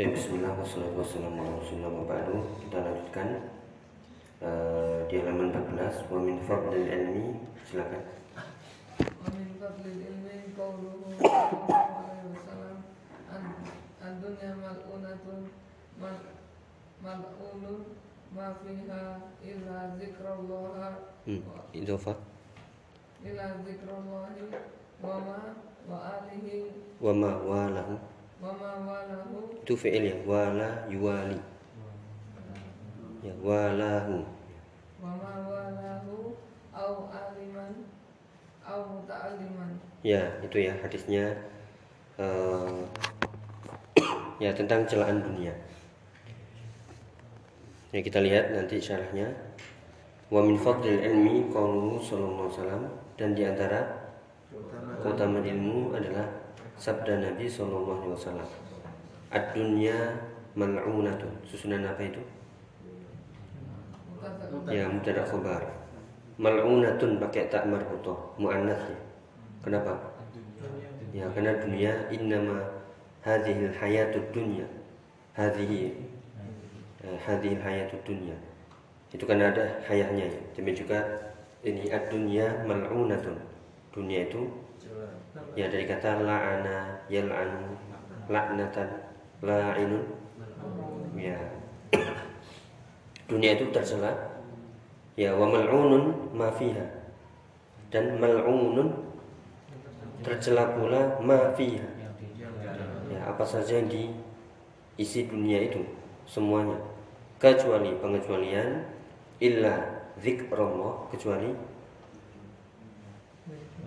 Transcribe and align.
Bismillah, 0.00 0.56
wassalamualaikum 0.56 1.60
warahmatullahi 1.60 1.92
wabarakatuh. 1.92 2.40
Kita 2.64 2.78
lanjutkan 2.80 3.28
uh, 4.40 5.04
di 5.12 5.14
halaman 5.20 5.52
14. 5.52 6.08
Wa 6.08 6.16
min 6.24 6.40
fadlil 6.40 6.88
ilmi, 6.88 7.36
silakan. 7.68 8.08
Wa 8.96 9.28
min 9.28 9.60
fadlil 9.60 10.00
ilmi 10.00 10.56
qauluhu 10.56 11.04
alaihi 11.20 12.32
wasallam 12.32 12.76
ad-dunya 14.00 14.50
mal'unatun 14.56 15.52
mal'unun 17.04 17.80
ma 18.32 18.56
illa 19.44 19.76
zikrullah. 20.00 20.96
Hmm, 21.28 21.44
illa 21.76 23.46
zikrullah 23.68 24.32
wa 25.04 25.16
ma 25.20 25.40
wa 25.84 25.96
alihi 26.24 26.88
itu 29.60 29.74
fi'il 29.76 30.04
ya. 30.08 30.16
Wala 30.24 30.88
yuwali. 30.88 31.36
Ya 33.20 33.36
walahu 33.44 34.24
au 36.72 36.94
aliman 37.12 37.72
au 38.64 39.04
ya 40.00 40.24
itu 40.40 40.56
ya 40.56 40.72
hadisnya 40.80 41.36
uh, 42.16 42.80
ya 44.44 44.56
tentang 44.56 44.88
celaan 44.88 45.20
dunia. 45.20 45.52
Ya 47.92 48.00
kita 48.00 48.24
lihat 48.24 48.56
nanti 48.56 48.80
syarahnya. 48.80 49.28
Wa 50.32 50.40
min 50.40 50.56
fadlil 50.56 51.04
ilmi 51.04 51.52
qauluhu 51.52 52.00
sallallahu 52.00 52.48
alaihi 52.48 52.56
wasallam. 52.56 52.82
Dan 53.20 53.36
di 53.36 53.44
antara 53.44 53.84
keutamaan 55.04 55.44
ilmu 55.44 55.92
adalah 55.92 56.39
sabda 56.80 57.20
Nabi 57.20 57.44
Shallallahu 57.44 58.00
Alaihi 58.00 58.12
Wasallam 58.16 58.48
ad-dunya 59.28 60.16
mal'unatun. 60.56 61.28
Susunan 61.44 61.84
apa 61.84 62.00
itu? 62.08 62.22
Ya 64.72 64.88
mubtada 64.88 65.20
khobar 65.28 65.80
mal'unatun 66.40 67.20
pakai 67.20 67.52
tak 67.52 67.68
marbutoh 67.68 68.32
ya. 68.40 68.80
kenapa? 69.60 69.92
Ya 71.12 71.28
karena 71.36 71.52
dunia 71.60 71.92
innama 72.08 72.64
hadhil 73.20 73.68
hayatud 73.76 74.24
dunya. 74.32 74.64
Hadhihi. 75.36 75.92
Eh, 77.04 77.18
hadhil 77.20 77.60
hayatud 77.60 78.00
dunya. 78.08 78.36
Itu 79.12 79.28
kan 79.28 79.36
ada 79.36 79.84
hayahnya 79.84 80.32
ya. 80.32 80.40
Tapi 80.56 80.72
juga 80.72 80.98
ini 81.60 81.92
ad-dunya 81.92 82.64
mal'unatun. 82.64 83.36
Dunia 83.92 84.24
itu 84.24 84.48
ya 85.58 85.66
dari 85.66 85.84
kata 85.86 86.22
la'ana 86.22 87.06
yal'an 87.10 87.74
laknatan 88.30 88.88
la'inun. 89.42 90.04
Ya. 91.18 91.36
Dunia 93.28 93.58
itu 93.58 93.68
tercela. 93.74 94.14
Ya 95.18 95.34
wa 95.34 95.50
mal'unun 95.50 96.32
ma 96.32 96.48
fiha. 96.54 96.86
Dan 97.90 98.22
mal'unun 98.22 98.94
tercela 100.22 100.78
pula 100.78 101.18
ma 101.20 101.50
fiha. 101.58 101.88
Ya 103.10 103.20
apa 103.26 103.42
saja 103.42 103.82
yang 103.82 103.90
diisi 103.90 105.26
dunia 105.26 105.66
itu 105.66 105.82
semuanya. 106.24 106.78
Kecuali 107.40 107.96
pengecualian 107.98 108.84
illa 109.40 110.04
zikrullah 110.20 111.08
kecuali 111.08 111.50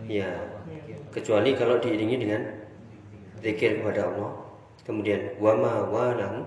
ya 0.10 0.30
kecuali 1.14 1.54
kalau 1.56 1.78
diiringi 1.80 2.18
dengan 2.20 2.42
zikir 3.44 3.84
kepada 3.84 4.10
Allah. 4.10 4.32
Kemudian 4.84 5.40
wama 5.40 5.88
walahu 5.88 6.44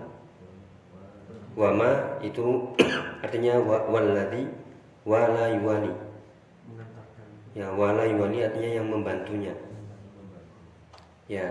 wama 1.57 2.21
itu 2.21 2.69
artinya 3.25 3.57
wa, 3.65 3.89
walladhi 3.89 4.45
wala 5.09 5.49
yuwali 5.57 5.89
ya 7.57 7.73
wala 7.73 8.05
yuwali 8.05 8.45
artinya 8.45 8.71
yang 8.77 8.87
membantunya. 8.93 9.55
Ya 11.27 11.49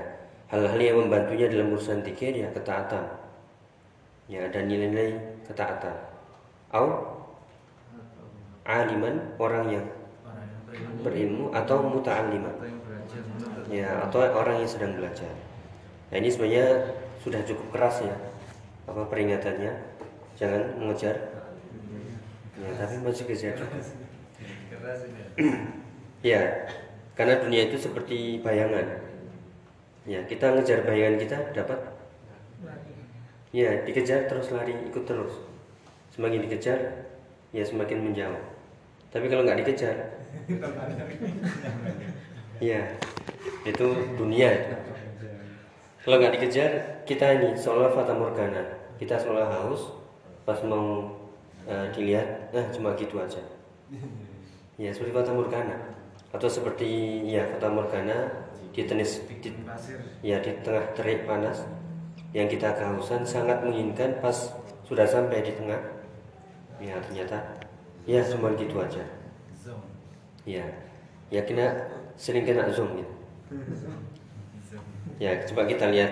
hal-hal 0.53 0.77
yang 0.77 0.97
membantunya 1.01 1.49
dalam 1.49 1.73
urusan 1.73 2.05
zikir 2.05 2.37
ya 2.37 2.47
ketaatan. 2.53 3.09
Ya 4.29 4.45
ada 4.45 4.61
nilai-nilai 4.61 5.41
ketaatan. 5.49 5.97
Au 6.69 7.17
aliman 8.65 9.21
orang 9.37 9.65
yang 9.69 9.85
berilmu 11.03 11.53
atau 11.53 11.85
muta'alliman 11.85 12.55
ya 13.69 14.05
atau 14.09 14.21
orang 14.21 14.61
yang 14.61 14.69
sedang 14.69 14.93
belajar. 14.97 15.31
Nah 16.09 16.17
ini 16.21 16.29
sebenarnya 16.29 16.95
sudah 17.21 17.41
cukup 17.41 17.67
keras 17.73 18.05
ya 18.05 18.15
apa 18.85 19.01
peringatannya? 19.09 19.73
Jangan 20.35 20.77
mengejar. 20.77 21.15
Ya 22.55 22.69
tapi 22.77 22.95
masih 23.01 23.25
kejar. 23.25 23.55
Juga 23.57 24.91
ya 26.29 26.41
karena 27.17 27.41
dunia 27.41 27.71
itu 27.71 27.77
seperti 27.79 28.39
bayangan. 28.43 29.01
Ya 30.05 30.21
kita 30.29 30.53
ngejar 30.53 30.85
bayangan 30.85 31.17
kita 31.17 31.37
dapat? 31.57 31.79
Ya 33.55 33.81
dikejar 33.87 34.27
terus 34.27 34.51
lari 34.51 34.75
ikut 34.91 35.07
terus. 35.07 35.33
Semakin 36.13 36.45
dikejar 36.45 37.09
ya 37.55 37.63
semakin 37.63 38.11
menjauh 38.11 38.54
tapi 39.15 39.31
kalau 39.31 39.47
nggak 39.47 39.63
dikejar. 39.63 39.95
Ya 42.59 42.83
itu 43.63 43.87
dunia. 44.19 44.51
Itu 44.51 44.75
kalau 46.03 46.19
nggak 46.19 46.35
dikejar 46.35 46.71
kita 47.07 47.39
ini 47.39 47.55
seolah 47.55 47.95
fata 47.95 48.11
morgana. 48.11 48.91
Kita 48.99 49.15
seolah 49.15 49.47
haus 49.47 49.95
pas 50.43 50.59
mau 50.67 51.15
eh, 51.63 51.87
dilihat 51.95 52.51
nah 52.51 52.67
cuma 52.75 52.91
gitu 52.99 53.15
aja. 53.23 53.39
Ya 54.75 54.91
seperti 54.91 55.15
fata 55.15 55.31
morgana. 55.31 55.95
Atau 56.35 56.51
seperti 56.51 57.23
ya 57.23 57.47
fata 57.55 57.71
morgana 57.71 58.43
di 58.75 58.83
tenis 58.83 59.23
di, 59.23 59.55
ya 60.19 60.43
di 60.43 60.51
tengah 60.59 60.91
terik 60.91 61.23
panas 61.23 61.63
yang 62.35 62.51
kita 62.51 62.75
kehausan 62.75 63.23
sangat 63.23 63.63
menginginkan 63.63 64.19
pas 64.19 64.51
sudah 64.83 65.07
sampai 65.07 65.39
di 65.39 65.55
tengah. 65.55 65.79
Ya 66.83 66.99
ternyata 66.99 67.64
ya 68.05 68.21
cuma 68.21 68.53
gitu 68.53 68.77
aja. 68.77 69.03
Ya 70.45 70.65
ya 71.33 71.41
kena 71.41 71.73
sering 72.15 72.45
kena 72.45 72.69
zoom 72.69 73.01
gitu 73.01 73.15
ya 75.19 75.31
coba 75.47 75.63
kita 75.63 75.85
lihat 75.95 76.11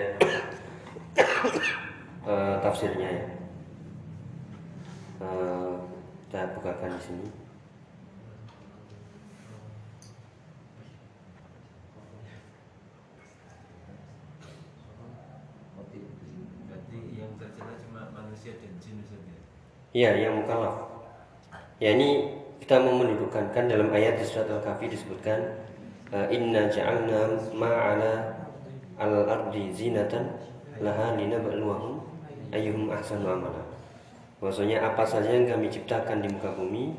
eh, 2.30 2.56
tafsirnya 2.64 3.10
ya. 3.10 3.26
Eh, 5.24 5.74
kita 6.28 6.56
bukakan 6.58 6.98
di 6.98 7.02
sini. 7.04 7.30
Berarti 16.68 17.00
yang 17.16 17.32
tercela 17.38 17.76
cuma 17.80 18.02
manusia 18.16 18.56
dan 18.58 18.74
jin 18.80 19.04
saja. 19.04 19.36
Ya 21.82 21.94
ini 21.94 22.30
kita 22.64 22.80
mau 22.80 22.96
mendudukkan 22.96 23.52
kan 23.52 23.68
dalam 23.68 23.92
ayat 23.92 24.16
di 24.16 24.24
surat 24.24 24.48
al-kahfi 24.48 24.88
disebutkan 24.88 25.36
eh, 26.16 26.28
inna 26.32 26.72
ja'alna 26.72 27.36
ma'ala 27.52 28.40
al-ardi 28.96 29.74
zinatan 29.76 30.32
laha 30.80 31.20
linabluwahum 31.20 32.00
ayyuhum 32.56 32.88
ahsanu 32.88 33.28
amala. 33.28 33.60
Bahwasanya 34.40 34.80
apa 34.80 35.04
saja 35.04 35.28
yang 35.28 35.44
kami 35.44 35.68
ciptakan 35.68 36.24
di 36.24 36.32
muka 36.32 36.56
bumi 36.56 36.96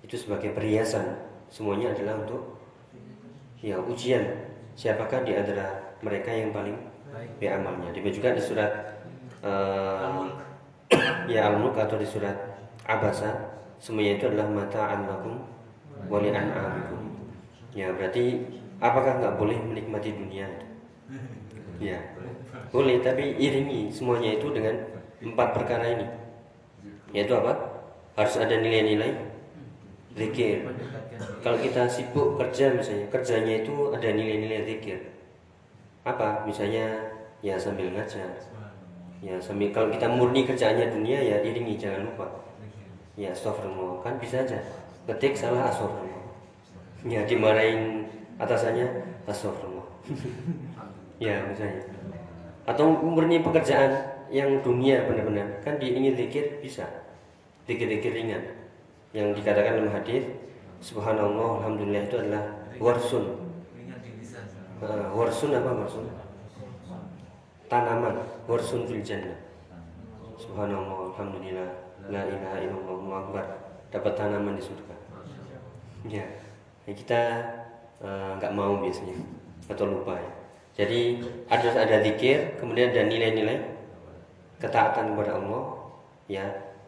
itu 0.00 0.16
sebagai 0.16 0.56
perhiasan. 0.56 1.20
Semuanya 1.52 1.92
adalah 1.92 2.24
untuk 2.24 2.56
ya 3.60 3.76
ujian. 3.84 4.24
Siapakah 4.72 5.22
di 5.28 5.36
antara 5.36 5.94
mereka 6.00 6.32
yang 6.32 6.48
paling 6.48 6.80
baik 7.12 7.52
amalnya? 7.60 7.92
Demikian 7.92 8.16
juga 8.16 8.28
di 8.32 8.42
surat 8.42 8.72
eh, 9.44 10.22
ya 11.36 11.52
al-mulk 11.52 11.76
atau 11.76 12.00
di 12.00 12.08
surat 12.08 12.36
abasa 12.88 13.53
semuanya 13.78 14.18
itu 14.18 14.24
adalah 14.30 14.48
mata 14.50 14.96
lakum 15.04 15.42
wali 16.08 16.30
an'amikum. 16.30 17.02
Ya 17.74 17.90
berarti 17.90 18.44
apakah 18.78 19.18
nggak 19.20 19.36
boleh 19.40 19.58
menikmati 19.58 20.14
dunia? 20.14 20.46
Ya 21.82 21.98
boleh 22.70 23.02
tapi 23.02 23.34
iringi 23.38 23.90
semuanya 23.90 24.38
itu 24.38 24.50
dengan 24.54 24.78
empat 25.22 25.48
perkara 25.54 25.84
ini. 25.90 26.06
Yaitu 27.14 27.34
apa? 27.34 27.54
Harus 28.14 28.38
ada 28.38 28.54
nilai-nilai 28.54 29.10
zikir. 30.14 30.70
Kalau 31.42 31.58
kita 31.58 31.86
sibuk 31.90 32.38
kerja 32.38 32.74
misalnya 32.74 33.06
kerjanya 33.10 33.54
itu 33.66 33.90
ada 33.90 34.08
nilai-nilai 34.10 34.62
zikir. 34.66 34.98
Apa? 36.06 36.46
Misalnya 36.46 37.10
ya 37.42 37.58
sambil 37.58 37.90
ngajar. 37.90 38.38
Ya 39.24 39.40
sambil 39.40 39.72
kalau 39.72 39.88
kita 39.90 40.06
murni 40.06 40.46
kerjaannya 40.46 40.94
dunia 40.94 41.18
ya 41.18 41.36
iringi 41.42 41.80
jangan 41.80 42.12
lupa 42.12 42.44
ya 43.14 43.30
astagfirullah. 43.30 44.02
Kan 44.02 44.18
bisa 44.18 44.42
aja. 44.42 44.58
Ketik 45.06 45.34
salah 45.34 45.70
astagfirullah. 45.70 46.22
Ya 47.04 47.22
dimarahin 47.26 48.08
atasannya 48.38 48.86
astagfirullah. 49.26 49.86
Ya 51.22 51.46
misalnya 51.46 51.78
atau 52.64 52.96
murni 52.96 53.44
pekerjaan 53.44 53.92
yang 54.32 54.60
dunia 54.64 55.04
benar-benar. 55.04 55.60
Kan 55.60 55.76
di 55.76 55.92
ingin 55.92 56.16
zikir 56.16 56.60
bisa. 56.64 56.88
Zikir-zikir 57.68 58.12
ringan. 58.12 58.42
Yang 59.12 59.40
dikatakan 59.40 59.78
dalam 59.80 59.92
hadis 59.92 60.24
subhanallah 60.80 61.62
alhamdulillah 61.62 62.02
itu 62.08 62.16
adalah 62.18 62.44
warsun. 62.80 63.24
Uh, 64.82 65.08
warsun 65.12 65.54
apa 65.54 65.70
warsun? 65.70 66.04
Tanaman. 67.68 68.16
Warsun 68.48 68.88
fil 68.88 69.04
jannah. 69.04 69.38
Subhanallah 70.40 71.14
alhamdulillah 71.14 71.83
la 72.10 72.22
ilaha 72.28 72.58
illallah 72.60 73.18
akbar. 73.24 73.46
Dapat 73.92 74.12
tanaman 74.18 74.58
di 74.58 74.64
surga. 74.64 74.94
Ya. 76.10 76.26
Ya, 76.84 76.92
kita 76.92 77.20
eh, 78.04 78.30
nggak 78.36 78.52
mau 78.52 78.76
biasanya 78.82 79.16
atau 79.70 79.88
lupa 79.88 80.20
ya. 80.20 80.32
Jadi 80.74 81.22
ada 81.46 81.70
ada 81.70 81.96
zikir 82.02 82.58
kemudian 82.58 82.90
ada 82.90 83.06
nilai-nilai 83.06 83.56
ketaatan 84.58 85.14
kepada 85.14 85.38
Allah 85.38 85.64
ya. 86.26 86.44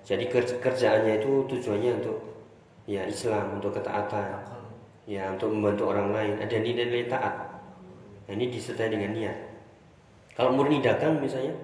Jadi 0.07 0.27
ker- 0.31 0.59
kerjaannya 0.61 1.23
itu 1.23 1.47
tujuannya 1.49 2.03
untuk 2.03 2.19
ya 2.87 3.07
Islam 3.07 3.59
untuk 3.59 3.75
ketaatan 3.75 4.43
ya 5.07 5.31
untuk 5.33 5.55
membantu 5.55 5.95
orang 5.95 6.13
lain. 6.13 6.35
Ada 6.43 6.61
nilai-nilai 6.61 7.07
taat. 7.07 7.35
Nah, 8.27 8.33
ini 8.35 8.51
disertai 8.51 8.91
dengan 8.91 9.15
niat. 9.15 9.39
Kalau 10.35 10.53
murni 10.53 10.83
dagang 10.83 11.23
misalnya 11.23 11.55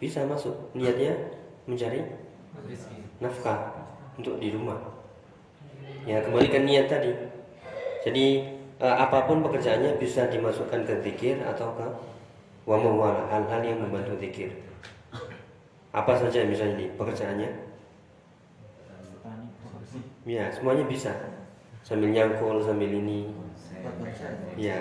bisa 0.00 0.24
masuk. 0.24 0.56
Niatnya 0.72 1.12
mencari 1.66 2.00
nafkah 3.18 3.74
untuk 4.16 4.38
di 4.38 4.54
rumah. 4.54 4.78
Ya 6.06 6.22
kembalikan 6.22 6.64
niat 6.64 6.86
tadi. 6.86 7.10
Jadi 8.06 8.26
eh, 8.78 8.96
apa 8.96 9.26
pun 9.26 9.42
pekerjaannya 9.42 9.98
bisa 9.98 10.30
dimasukkan 10.30 10.86
ke 10.86 10.94
zikir 11.02 11.42
atau 11.42 11.74
ke 11.74 11.86
wamawala 12.66 13.26
hal-hal 13.30 13.62
yang 13.62 13.82
membantu 13.82 14.14
zikir. 14.22 14.54
Apa 15.90 16.14
saja 16.14 16.46
misalnya 16.46 16.78
ini 16.78 16.86
pekerjaannya? 16.94 17.50
Ya 20.26 20.50
semuanya 20.54 20.86
bisa. 20.86 21.14
Sambil 21.82 22.10
nyangkul 22.14 22.62
sambil 22.62 22.90
ini. 22.90 23.30
Ya. 24.58 24.78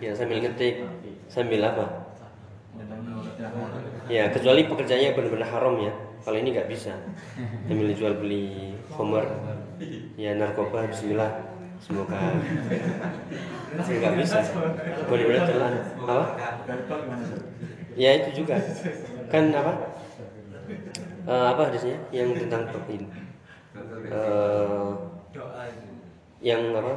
Ya 0.00 0.10
sambil 0.16 0.42
ngetik 0.42 0.82
sambil 1.30 1.62
apa 1.62 1.99
ya 4.10 4.28
kecuali 4.34 4.66
pekerjaannya 4.66 5.14
benar-benar 5.16 5.48
haram 5.48 5.74
ya. 5.80 5.92
Kalau 6.20 6.36
ini 6.36 6.52
nggak 6.52 6.68
bisa. 6.68 6.92
Sambil 7.64 7.92
jual 7.96 8.14
beli 8.20 8.76
homer. 8.92 9.24
Ya 10.20 10.36
narkoba 10.36 10.84
Bismillah. 10.88 11.48
Semoga 11.80 12.36
saya 13.80 13.96
nggak 14.04 14.14
bisa. 14.20 14.38
Benar-benar 15.08 15.44
telan 15.48 15.74
apa? 16.04 16.24
Ya 17.96 18.10
itu 18.20 18.44
juga. 18.44 18.60
Kan 19.32 19.48
apa? 19.56 19.72
Eh, 21.24 21.46
apa 21.52 21.62
hadisnya? 21.68 21.96
Yang 22.12 22.46
tentang 22.46 22.68
ini 22.88 23.06
Eh, 24.10 24.90
Doa 25.30 25.62
itu. 25.70 25.88
yang 26.42 26.74
apa? 26.74 26.92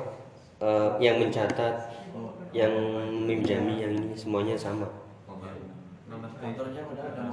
Eh, 0.64 0.90
yang 1.00 1.16
mencatat 1.22 1.76
yang 2.54 2.74
meminjami 3.26 3.82
yang 3.82 3.94
ini 3.98 4.14
semuanya 4.18 4.54
sama 4.58 4.86
Udah 6.24 7.06
ada 7.12 7.24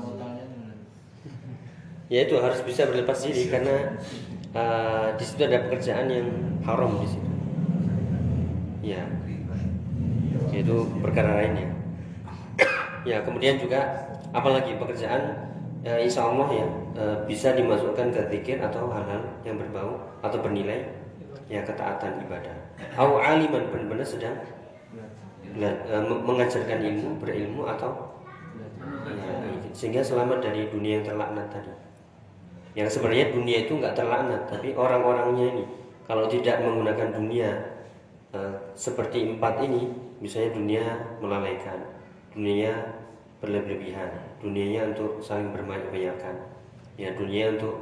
ya 2.11 2.27
itu 2.27 2.35
harus 2.43 2.61
bisa 2.67 2.91
berlepas 2.91 3.23
diri 3.23 3.47
karena 3.47 3.95
eh, 4.51 5.09
di 5.15 5.25
situ 5.25 5.47
ada 5.47 5.63
pekerjaan 5.71 6.11
yang 6.11 6.29
haram 6.67 6.99
di 6.99 7.07
situ. 7.07 7.31
Ya. 8.83 9.07
Itu 10.51 10.91
perkara 10.99 11.39
lainnya 11.39 11.71
ya. 13.07 13.23
Kemudian 13.23 13.63
juga 13.63 14.11
apalagi 14.35 14.75
pekerjaan 14.75 15.39
eh, 15.87 16.03
insya 16.03 16.27
Allah 16.27 16.49
ya 16.51 16.67
eh, 16.99 17.17
bisa 17.31 17.55
dimasukkan 17.55 18.11
ke 18.11 18.21
zikir 18.35 18.59
atau 18.59 18.91
hal-hal 18.91 19.23
yang 19.47 19.55
berbau 19.55 20.03
atau 20.27 20.43
bernilai 20.43 20.91
ya 21.47 21.63
ketaatan 21.63 22.27
ibadah. 22.27 22.57
Au 22.99 23.23
aliman 23.23 23.71
benar-benar 23.71 24.07
sedang 24.07 24.35
mengajarkan 26.27 26.79
ilmu 26.79 27.19
berilmu 27.19 27.67
atau 27.67 27.91
ya, 27.91 28.20
sehingga 29.71 30.03
selamat 30.05 30.45
dari 30.45 30.69
dunia 30.69 31.01
yang 31.01 31.07
terlaknat 31.07 31.49
tadi. 31.49 31.73
Yang 32.77 32.99
sebenarnya 32.99 33.35
dunia 33.35 33.57
itu 33.67 33.73
nggak 33.79 33.97
terlaknat 33.99 34.47
tapi 34.47 34.77
orang-orangnya 34.77 35.47
ini 35.57 35.65
kalau 36.07 36.27
tidak 36.31 36.63
menggunakan 36.63 37.11
dunia 37.15 37.51
eh, 38.35 38.55
seperti 38.79 39.27
empat 39.37 39.63
ini 39.67 39.91
misalnya 40.23 40.51
dunia 40.55 40.85
melalaikan 41.19 41.81
dunia 42.31 42.95
berlebihan 43.43 44.11
dunianya 44.39 44.95
untuk 44.95 45.19
saling 45.19 45.51
berbanyak-banyakan 45.51 46.37
ya 46.95 47.11
dunia 47.17 47.57
untuk 47.59 47.75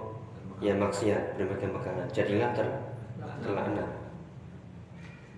ya 0.62 0.72
maksiat 0.72 1.36
bermegah-megahan 1.36 2.08
jadilah 2.14 2.50
ter 2.56 2.66
terlaknat. 3.44 3.90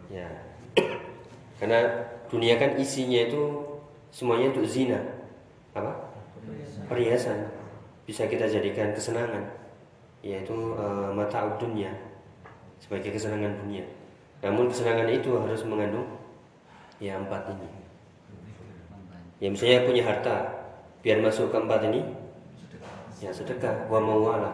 Ya. 0.09 0.29
Karena 1.59 2.07
dunia 2.31 2.57
kan 2.57 2.79
isinya 2.79 3.21
itu 3.29 3.43
semuanya 4.15 4.55
untuk 4.55 4.65
zina 4.65 5.20
apa? 5.75 5.93
Perhiasan. 6.91 7.47
Bisa 8.07 8.27
kita 8.27 8.51
jadikan 8.51 8.91
kesenangan. 8.91 9.47
Yaitu 10.21 10.77
eh, 10.77 11.11
mata 11.15 11.57
dunia 11.57 11.93
sebagai 12.81 13.15
kesenangan 13.15 13.61
dunia. 13.65 13.85
Namun 14.41 14.73
kesenangan 14.73 15.09
itu 15.13 15.37
harus 15.37 15.63
mengandung 15.69 16.09
ya 17.01 17.17
empat 17.17 17.53
ini. 17.57 17.69
Ya 19.41 19.49
misalnya 19.49 19.89
punya 19.89 20.03
harta 20.05 20.37
biar 21.01 21.25
masuk 21.25 21.49
ke 21.49 21.57
empat 21.57 21.81
ini 21.89 22.01
ya 23.21 23.33
sedekah. 23.33 23.89
Wa 23.89 24.01
mawala 24.01 24.53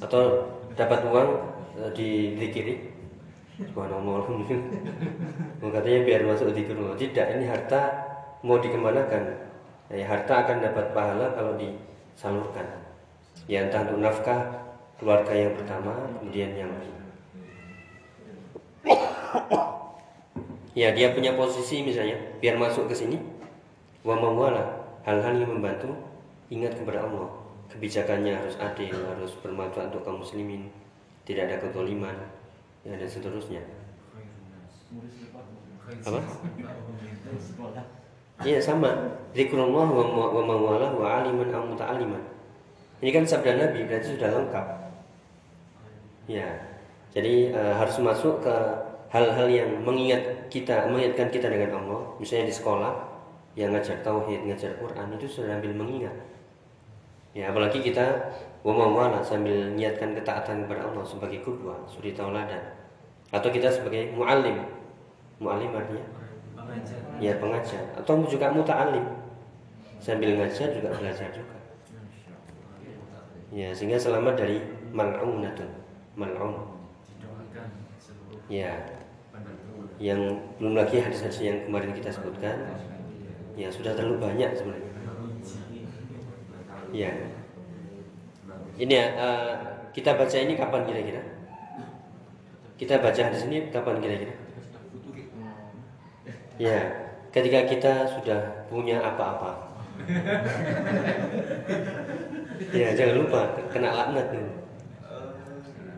atau 0.00 0.52
dapat 0.76 1.00
uang 1.04 1.28
eh, 1.80 1.90
dizikiri. 1.96 2.74
Subhanallah 3.60 4.24
alhamdulillah. 4.24 4.80
Oh, 5.60 5.68
katanya 5.68 6.00
biar 6.08 6.24
masuk 6.24 6.56
zikrullah 6.56 6.96
tidak 6.96 7.36
ini 7.36 7.44
harta 7.44 7.92
mau 8.40 8.56
dikemanakan 8.56 9.49
ya, 9.90 10.06
harta 10.06 10.46
akan 10.46 10.56
dapat 10.62 10.86
pahala 10.94 11.26
kalau 11.34 11.58
disalurkan. 11.58 12.66
Ya 13.50 13.66
entah 13.66 13.82
untuk 13.86 13.98
nafkah 13.98 14.40
keluarga 15.00 15.34
yang 15.34 15.54
pertama 15.58 15.94
kemudian 16.20 16.54
yang 16.54 16.70
lain. 16.70 16.94
Ya 20.70 20.94
dia 20.94 21.10
punya 21.10 21.34
posisi 21.34 21.82
misalnya 21.82 22.14
biar 22.38 22.54
masuk 22.54 22.86
ke 22.86 22.94
sini. 22.94 23.18
Wa 24.06 24.14
mawala 24.14 24.86
hal-hal 25.02 25.42
yang 25.42 25.50
membantu 25.58 25.90
ingat 26.48 26.78
kepada 26.78 27.04
Allah. 27.04 27.28
Kebijakannya 27.70 28.34
harus 28.34 28.58
adil 28.58 28.94
harus 28.94 29.34
bermanfaat 29.42 29.90
untuk 29.94 30.06
kaum 30.06 30.22
muslimin. 30.22 30.70
Tidak 31.26 31.46
ada 31.46 31.58
ketoliman 31.58 32.14
ya 32.86 32.94
dan 32.94 33.10
seterusnya. 33.10 33.62
Apa 36.06 36.18
Iya 38.40 38.58
sama. 38.60 38.90
Zikrullah 39.36 39.86
wa, 39.86 40.04
wa 40.32 40.42
mawala 40.42 40.90
wa 40.90 41.22
aliman 41.22 41.54
au 41.54 41.70
muta'aliman 41.70 42.18
Ini 42.98 43.10
kan 43.14 43.22
sabda 43.22 43.54
Nabi 43.54 43.86
berarti 43.86 44.16
sudah 44.16 44.30
lengkap. 44.32 44.66
Ya 46.26 46.48
Jadi 47.14 47.54
eh, 47.54 47.74
harus 47.74 47.96
masuk 48.00 48.42
ke 48.42 48.54
hal-hal 49.10 49.46
yang 49.50 49.70
mengingat 49.82 50.46
kita 50.48 50.88
mengingatkan 50.88 51.28
kita 51.28 51.46
dengan 51.52 51.84
Allah. 51.84 52.00
Misalnya 52.18 52.50
di 52.50 52.54
sekolah 52.54 52.92
yang 53.58 53.74
ngajar 53.74 53.98
tauhid, 54.00 54.46
ngajar 54.46 54.78
Quran 54.78 55.06
itu 55.18 55.26
sudah 55.26 55.58
sambil 55.58 55.74
mengingat. 55.74 56.14
Ya 57.34 57.50
apalagi 57.50 57.82
kita 57.82 58.30
wa 58.62 58.74
mawala 58.74 59.22
sambil 59.22 59.74
niatkan 59.74 60.14
ketaatan 60.14 60.66
kepada 60.66 60.90
Allah 60.90 61.02
sebagai 61.06 61.42
kudwa, 61.42 61.78
suri 61.86 62.14
tauladan. 62.14 62.62
Atau 63.30 63.50
kita 63.50 63.70
sebagai 63.70 64.10
muallim. 64.14 64.62
Muallim 65.42 65.70
artinya 65.74 66.29
Pengajar. 66.60 67.00
ya 67.20 67.32
pengajar. 67.40 67.84
Atau 67.96 68.24
juga 68.28 68.52
muta'alim 68.52 69.06
sambil 70.00 70.36
ngajar 70.40 70.68
juga 70.72 70.88
belajar 70.96 71.28
juga. 71.32 71.56
Ya 73.50 73.68
sehingga 73.74 73.98
selamat 73.98 74.34
dari 74.38 74.62
mal'unatun 74.94 75.70
mal'un 76.16 76.54
ya. 78.48 78.72
yang 80.00 80.40
belum 80.56 80.80
lagi 80.80 80.96
hadis-hadis 80.96 81.44
yang 81.44 81.58
kemarin 81.68 81.92
kita 81.92 82.08
sebutkan. 82.08 82.56
Ya 83.52 83.68
sudah 83.68 83.92
terlalu 83.92 84.16
banyak 84.16 84.56
sebenarnya. 84.56 84.92
Ya. 86.96 87.12
Ini 88.80 88.88
ya 88.96 89.06
eh, 89.12 89.54
kita 89.92 90.16
baca 90.16 90.36
ini 90.40 90.56
kapan 90.56 90.88
kira-kira? 90.88 91.20
Kita 92.80 92.96
baca 92.96 93.20
hadis 93.20 93.44
ini 93.44 93.68
kapan 93.68 94.00
kira-kira 94.00 94.39
ya 96.60 96.78
ketika 97.32 97.64
kita 97.64 97.92
sudah 98.04 98.68
punya 98.68 99.00
apa-apa. 99.00 99.72
Ya 102.76 102.92
jangan 102.92 103.24
lupa 103.24 103.42
kena 103.72 103.88
laknat 103.88 104.28
nih 104.36 104.46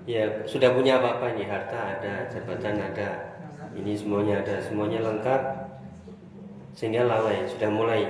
ya 0.02 0.46
sudah 0.46 0.74
punya 0.74 0.98
apa-apa 0.98 1.38
nih 1.38 1.46
harta 1.46 1.98
ada 1.98 2.26
jabatan 2.30 2.78
ada 2.78 3.08
ini 3.74 3.98
semuanya 3.98 4.46
ada. 4.46 4.62
Semuanya 4.62 5.02
lengkap 5.02 5.42
sehingga 6.78 7.10
lalai 7.10 7.42
sudah 7.50 7.70
mulai 7.70 8.02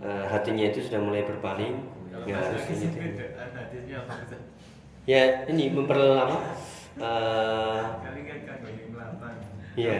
eh, 0.00 0.24
hatinya 0.32 0.72
itu 0.72 0.80
sudah 0.88 1.00
mulai 1.04 1.28
berpaling. 1.28 1.76
Nggak 2.24 2.40
harus 2.40 2.64
ini 2.72 2.86
ya 5.04 5.44
ini 5.50 5.74
memper 5.74 5.98
apa 5.98 6.38
eh, 6.96 7.80
Kali 8.00 8.20
kan 8.24 8.38
kan 8.48 8.56
banyak 8.64 8.86
melapan. 8.88 9.34
Iya. 9.76 9.96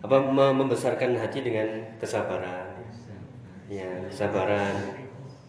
Apa 0.00 0.16
membesarkan 0.32 1.16
hati 1.20 1.44
dengan 1.44 1.68
kesabaran? 2.00 2.80
Ya 3.68 4.08
kesabaran. 4.08 4.74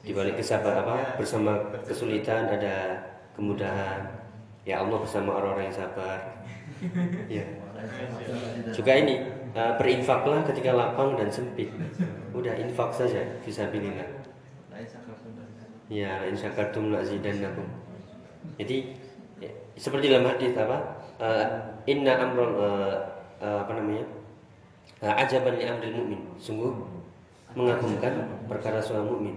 Di 0.02 0.12
balik 0.12 0.42
kesabaran 0.42 0.84
apa 0.84 1.16
bersama 1.16 1.58
kesulitan 1.86 2.52
ada 2.52 3.00
kemudahan. 3.38 4.06
Ya 4.68 4.84
Allah 4.84 4.98
bersama 5.02 5.40
orang-orang 5.40 5.72
yang 5.72 5.78
sabar. 5.78 6.20
Ya. 7.30 7.46
Juga 8.74 8.94
ini 8.94 9.26
eh, 9.54 9.74
berinfaklah 9.78 10.46
ketika 10.46 10.74
lapang 10.74 11.18
dan 11.18 11.30
sempit. 11.30 11.74
Udah 12.34 12.54
infak 12.58 12.94
saja 12.94 13.26
fisabilillah 13.42 14.22
ya 15.92 16.24
in 16.24 16.36
syakartum 16.40 16.96
lazidannakum 16.96 17.68
jadi 18.56 18.96
ya, 19.44 19.52
seperti 19.76 20.08
dalam 20.08 20.32
hadis 20.32 20.56
apa 20.56 20.78
eh, 21.20 21.46
inna 21.92 22.16
amrul 22.16 22.56
eh, 22.64 22.96
apa 23.44 23.72
namanya 23.76 24.08
ajaban 25.10 25.58
li 25.58 25.66
amril 25.66 25.98
mu'min. 25.98 26.22
Sungguh 26.38 26.70
mengagumkan 27.58 28.14
perkara 28.46 28.78
seorang 28.78 29.10
mukmin 29.10 29.36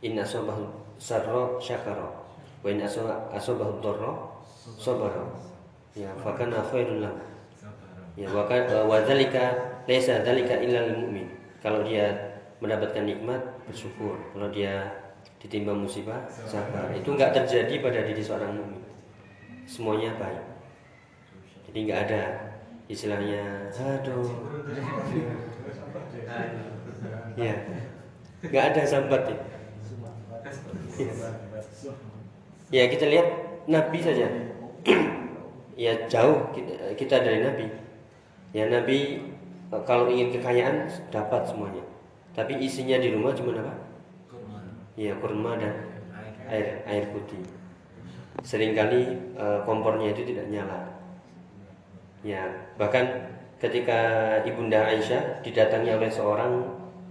inna 0.00 0.24
asabahu 0.24 0.64
sarra 0.96 1.60
syakara 1.60 2.08
wa 2.60 2.68
in 2.68 2.80
asaba- 2.80 3.28
asabahu 3.32 3.80
dharra 3.82 4.12
sabara. 4.78 5.24
Ya 5.96 6.14
fa 6.22 6.38
kana 6.38 6.62
khairul 6.62 7.02
lahu 7.02 7.18
ya 8.14 8.30
wa 8.30 8.46
wa 8.86 8.96
dzalika 9.02 9.56
laisa 9.90 10.22
dzalika 10.22 10.60
illa 10.62 10.86
lil 10.86 11.04
mu'min. 11.04 11.28
Kalau 11.60 11.84
dia 11.84 12.12
mendapatkan 12.60 13.04
nikmat 13.04 13.40
bersyukur. 13.68 14.16
Kalau 14.32 14.48
dia 14.52 14.88
ditimpa 15.40 15.72
musibah 15.72 16.20
sabar. 16.28 16.92
Itu 16.92 17.16
enggak 17.16 17.32
terjadi 17.32 17.80
pada 17.80 18.00
diri 18.04 18.20
seorang 18.20 18.52
mukmin 18.56 18.80
semuanya 19.64 20.10
baik. 20.18 20.44
Jadi 21.70 21.78
enggak 21.86 22.00
ada 22.10 22.22
istilahnya. 22.90 23.70
Aduh. 23.70 24.26
Ya 27.38 27.54
nggak 28.40 28.64
ada 28.74 28.82
sambat 28.82 29.22
ya? 29.30 29.38
Ya 32.74 32.82
kita 32.90 33.06
lihat 33.06 33.28
nabi 33.70 33.98
saja. 34.02 34.26
Ya 35.80 35.96
jauh 36.12 36.52
kita, 36.52 36.92
kita 36.92 37.24
dari 37.24 37.40
nabi. 37.40 37.64
Ya 38.52 38.68
nabi 38.68 39.16
eh, 39.72 39.82
kalau 39.88 40.12
ingin 40.12 40.28
kekayaan 40.28 40.92
dapat 41.08 41.48
semuanya. 41.48 41.80
Tapi 42.36 42.60
isinya 42.60 43.00
di 43.00 43.08
rumah 43.08 43.32
cuma 43.32 43.56
apa? 43.56 43.88
Ya 44.92 45.16
kurma 45.16 45.56
dan 45.56 45.72
air. 46.52 46.84
air 46.84 47.08
putih. 47.16 47.40
Seringkali 48.44 49.32
eh, 49.40 49.60
kompornya 49.64 50.12
itu 50.12 50.28
tidak 50.28 50.52
nyala 50.52 50.99
ya 52.20 52.42
bahkan 52.76 53.04
ketika 53.60 54.00
ibunda 54.48 54.88
Aisyah 54.88 55.44
didatangi 55.44 55.92
oleh 55.92 56.08
seorang 56.08 56.64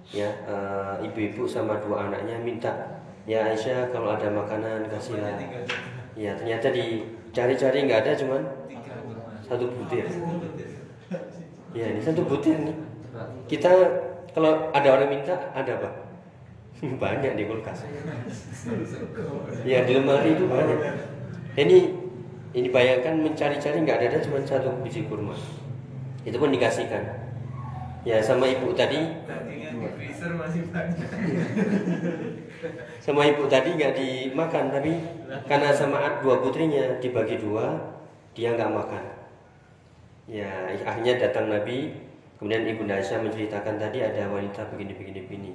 ya 0.09 0.29
eh, 0.49 1.05
ibu-ibu 1.05 1.45
sama 1.45 1.77
dua 1.77 2.09
anaknya 2.09 2.41
minta 2.41 2.99
ya 3.29 3.45
Aisyah 3.53 3.93
kalau 3.93 4.17
ada 4.17 4.25
makanan 4.33 4.89
kasihlah. 4.89 5.37
Ya 6.17 6.33
ternyata 6.35 6.73
dicari-cari 6.73 7.85
nggak 7.85 8.01
ada 8.03 8.11
cuman 8.17 8.41
satu 9.45 9.69
butir. 9.69 10.09
Ya 11.77 11.85
ini 11.93 12.01
satu 12.01 12.25
butir 12.25 12.57
nih. 12.57 12.77
Kita 13.45 13.69
kalau 14.33 14.73
ada 14.73 14.89
orang 14.89 15.09
minta 15.13 15.37
ada 15.53 15.77
apa 15.77 15.89
banyak 17.03 17.37
di 17.37 17.43
kulkas. 17.45 17.85
Ya 19.61 19.85
di 19.85 19.91
lemari 19.93 20.33
itu 20.33 20.45
banyak. 20.49 20.79
Ini 21.53 21.98
ini 22.53 22.67
bayangkan 22.73 23.15
mencari-cari 23.21 23.85
nggak 23.85 23.97
ada 24.01 24.05
ada 24.15 24.19
cuma 24.25 24.41
satu 24.41 24.73
biji 24.81 25.05
kurma. 25.05 25.37
Itu 26.25 26.37
pun 26.41 26.49
dikasihkan. 26.49 27.03
Ya 28.07 28.17
sama 28.23 28.49
ibu 28.49 28.73
tadi. 28.73 28.99
Dagingnya 29.27 29.75
di 29.75 29.87
freezer 29.93 30.33
masih 30.33 30.65
banyak. 30.73 31.09
sama 33.05 33.21
ibu 33.29 33.45
tadi 33.47 33.69
nggak 33.77 33.93
dimakan 33.95 34.65
tapi 34.73 34.91
karena 35.47 35.69
sama 35.71 36.19
dua 36.19 36.43
putrinya 36.43 36.99
dibagi 36.99 37.37
dua 37.37 37.77
dia 38.33 38.55
nggak 38.55 38.73
makan. 38.73 39.03
Ya 40.25 40.73
akhirnya 40.85 41.21
datang 41.21 41.49
Nabi. 41.53 42.07
Kemudian 42.39 42.63
ibu 42.63 42.87
Aisyah 42.87 43.19
menceritakan 43.19 43.75
tadi 43.75 43.99
ada 43.99 44.31
wanita 44.31 44.63
begini 44.71 44.95
begini 44.95 45.27
begini 45.27 45.51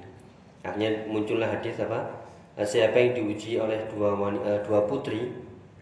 akhirnya 0.65 1.05
muncullah 1.05 1.47
hadis 1.53 1.77
apa? 1.77 2.25
Eh, 2.57 2.65
siapa 2.65 2.97
yang 2.97 3.13
diuji 3.13 3.61
oleh 3.61 3.85
dua 3.93 4.15
eh, 4.41 4.59
dua 4.65 4.89
putri 4.89 5.29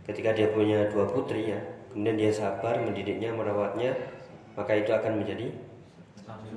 ketika 0.03 0.35
dia 0.35 0.51
punya 0.51 0.89
dua 0.91 1.07
putri 1.07 1.55
ya 1.55 1.59
kemudian 1.91 2.17
dia 2.17 2.31
sabar 2.33 2.79
mendidiknya 2.81 3.31
merawatnya 3.31 3.93
maka 4.53 4.77
itu 4.77 4.93
akan 4.93 5.21
menjadi 5.21 5.49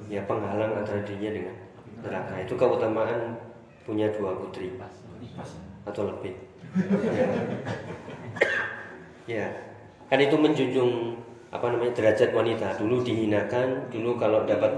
ya 0.06 0.22
penghalang 0.24 0.72
antara 0.78 1.02
dirinya 1.02 1.30
dengan 1.32 1.56
neraka. 2.04 2.34
Itu 2.44 2.54
keutamaan 2.54 3.40
punya 3.82 4.10
dua 4.14 4.36
putri. 4.36 4.76
Atau 5.86 6.02
lebih. 6.10 6.34
Ya. 9.26 9.50
kan 10.06 10.22
itu 10.22 10.38
menjunjung 10.38 11.18
apa 11.50 11.66
namanya 11.74 11.98
derajat 11.98 12.30
wanita. 12.30 12.78
Dulu 12.78 13.02
dihinakan 13.02 13.90
dulu 13.90 14.14
kalau 14.22 14.46
dapat 14.46 14.70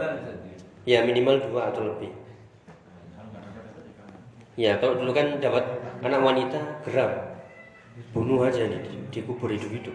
ya 0.89 1.05
minimal 1.05 1.37
dua 1.53 1.69
atau 1.69 1.85
lebih. 1.85 2.09
Ya 4.57 4.81
kalau 4.81 4.97
dulu 5.05 5.13
kan 5.13 5.37
dapat 5.37 5.69
anak 6.01 6.21
wanita 6.25 6.81
geram 6.89 7.28
bunuh 8.13 8.41
aja 8.45 8.65
nih 8.65 8.81
di- 8.85 9.21
dikubur 9.21 9.53
hidup-hidup. 9.53 9.95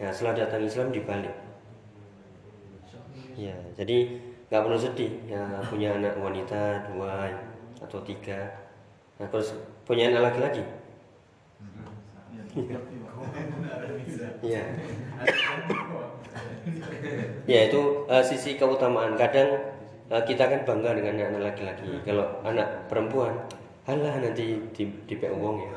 Ya 0.00 0.10
setelah 0.10 0.46
datang 0.46 0.62
Islam 0.66 0.90
dibalik. 0.90 1.34
Ya 3.38 3.54
jadi 3.78 4.18
nggak 4.50 4.62
perlu 4.66 4.78
sedih. 4.78 5.12
Ya 5.30 5.42
punya 5.70 5.96
anak 5.96 6.18
wanita 6.18 6.90
dua 6.90 7.30
atau 7.78 7.98
tiga. 8.02 8.50
Nah 9.18 9.26
terus 9.30 9.54
punya 9.86 10.10
anak 10.10 10.32
laki-laki 10.32 10.62
ya. 14.42 14.64
Ya 17.48 17.60
itu 17.68 17.80
eh, 18.08 18.24
sisi 18.24 18.60
keutamaan. 18.60 19.16
Kadang 19.16 19.48
eh, 20.12 20.22
kita 20.26 20.44
kan 20.50 20.60
bangga 20.68 20.98
dengan 20.98 21.32
anak 21.32 21.54
laki-laki. 21.54 21.88
Kalau 22.04 22.26
anak 22.44 22.90
perempuan 22.92 23.32
halah 23.82 24.14
nanti 24.22 24.62
di 24.70 24.84
di 25.10 25.14
uang 25.18 25.56
ya 25.58 25.70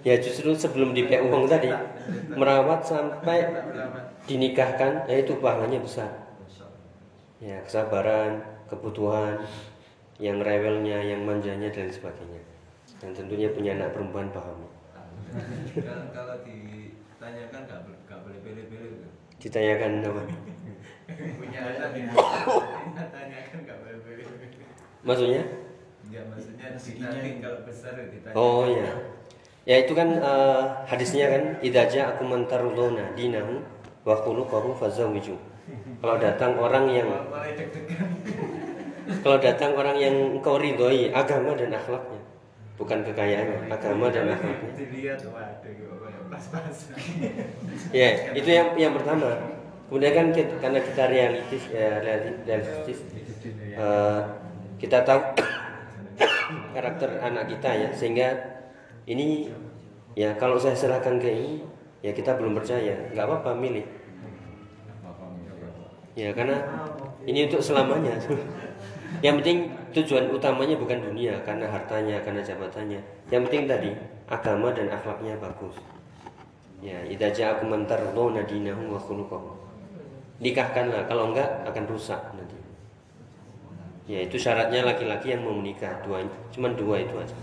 ya 0.00 0.14
justru 0.16 0.56
sebelum 0.56 0.96
di 0.96 1.04
uang 1.04 1.44
tadi 1.44 1.68
merawat 2.32 2.80
sampai 2.80 3.52
dinikahkan 4.24 5.04
ya 5.04 5.20
itu 5.20 5.36
pahalanya 5.44 5.76
besar 5.84 6.08
ya 7.36 7.60
kesabaran 7.68 8.40
kebutuhan 8.72 9.44
yang 10.16 10.40
rewelnya 10.40 11.04
yang 11.04 11.20
manjanya 11.24 11.68
dan 11.68 11.88
sebagainya 11.92 12.40
dan 13.00 13.12
tentunya 13.12 13.48
punya 13.52 13.76
anak 13.76 13.92
perempuan 13.96 14.28
paham 14.32 14.64
Kalau 15.30 16.10
kalau 16.10 16.36
ditanyakan 16.42 17.60
nggak 17.68 18.18
boleh 18.26 18.38
pilih-pilih 18.42 18.90
tuh. 19.04 19.12
ditanyakan 19.38 20.02
apa 20.04 20.22
Punya 21.10 21.60
anak 21.66 21.90
ya. 21.94 22.06
Tanyakan 23.14 23.58
nggak 23.62 23.76
boleh 23.78 23.96
pilih-pilih. 24.02 24.66
maksudnya 25.06 25.42
Ya 26.20 26.28
maksudnya 26.28 26.76
nanti 26.76 27.40
kalau 27.40 27.64
besar 27.64 27.96
ya 27.96 28.04
ditanya. 28.12 28.36
oh 28.36 28.68
ya 28.68 28.92
ya 29.64 29.76
itu 29.80 29.92
kan 29.96 30.08
eh, 30.20 30.62
hadisnya 30.84 31.32
kan 31.32 31.42
idaja 31.64 32.12
aku 32.12 32.28
mentarudona 32.28 33.16
dinahu 33.16 33.64
wa 34.04 34.16
khuluquhu 34.20 34.76
fazawiju 34.76 35.40
kalau 36.00 36.16
datang 36.20 36.52
orang 36.60 36.84
yang 36.92 37.08
kalau 39.24 39.38
datang 39.40 39.72
orang 39.76 39.96
yang 39.96 40.14
engkau 40.38 40.60
ridhoi 40.60 41.10
agama 41.10 41.56
dan 41.58 41.74
akhlaknya. 41.74 42.20
Bukan 42.80 43.04
kekayaannya 43.04 43.68
agama 43.68 44.08
dan 44.08 44.32
akhlaknya. 44.32 44.72
ya 48.00 48.08
itu 48.32 48.48
yang 48.48 48.72
yang 48.78 48.92
pertama. 48.96 49.36
Kemudian 49.90 50.14
kan 50.14 50.26
kita, 50.30 50.54
karena 50.62 50.78
kita 50.78 51.02
realistis 51.10 51.66
ya 51.74 51.98
reali- 51.98 52.38
realistis 52.46 53.02
eh, 53.74 54.20
kita 54.78 55.02
tahu 55.02 55.20
karakter 56.72 57.20
anak 57.20 57.50
kita 57.50 57.70
ya. 57.70 57.88
Sehingga 57.94 58.28
ini 59.06 59.50
ya 60.18 60.34
kalau 60.36 60.58
saya 60.58 60.74
serahkan 60.74 61.20
ke 61.20 61.28
ini 61.30 61.62
ya 62.00 62.10
kita 62.14 62.36
belum 62.36 62.56
percaya. 62.56 63.10
Nggak 63.14 63.26
apa-apa 63.26 63.50
milih 63.56 63.86
ya 66.18 66.34
karena 66.34 66.58
ini 67.24 67.46
untuk 67.46 67.62
selamanya. 67.62 68.14
Yang 69.24 69.34
penting 69.42 69.58
tujuan 69.90 70.30
utamanya 70.30 70.78
bukan 70.78 71.02
dunia 71.02 71.42
karena 71.42 71.66
hartanya 71.66 72.22
karena 72.22 72.40
jabatannya. 72.40 73.00
Yang 73.28 73.42
penting 73.50 73.62
tadi 73.66 73.90
agama 74.30 74.70
dan 74.70 74.86
akhlaknya 74.90 75.34
bagus. 75.42 75.76
Ya 76.80 77.04
idza 77.04 77.28
ja'akum 77.28 77.68
man 77.68 77.84
tardawna 77.84 78.46
dinahu 78.48 78.96
wa 78.96 79.00
khuluquhu 79.00 79.70
nikahkanlah 80.40 81.04
kalau 81.04 81.30
enggak 81.30 81.48
akan 81.68 81.84
rusak 81.86 82.20
nanti 82.32 82.56
Ya 84.10 84.26
itu 84.26 84.34
syaratnya 84.34 84.82
laki-laki 84.82 85.30
yang 85.30 85.46
mau 85.46 85.54
menikah 85.54 86.02
dua, 86.02 86.26
cuman 86.50 86.74
dua 86.74 86.98
itu 86.98 87.14
aja. 87.14 87.36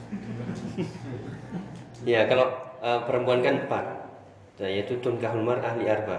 ya 2.11 2.27
kalau 2.27 2.51
eh, 2.83 2.99
perempuan 3.07 3.39
kan 3.39 3.55
empat, 3.63 3.85
Nah, 4.57 4.65
yaitu 4.65 4.97
tunkahul 5.05 5.45
mar'ah 5.45 5.77
li 5.77 5.85
arba, 5.85 6.17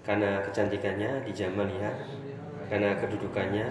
karena 0.00 0.40
kecantikannya 0.40 1.28
dijamaliha, 1.28 1.92
karena 2.72 2.96
kedudukannya, 2.96 3.68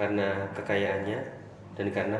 karena 0.00 0.48
kekayaannya, 0.56 1.20
dan 1.76 1.86
karena 1.92 2.18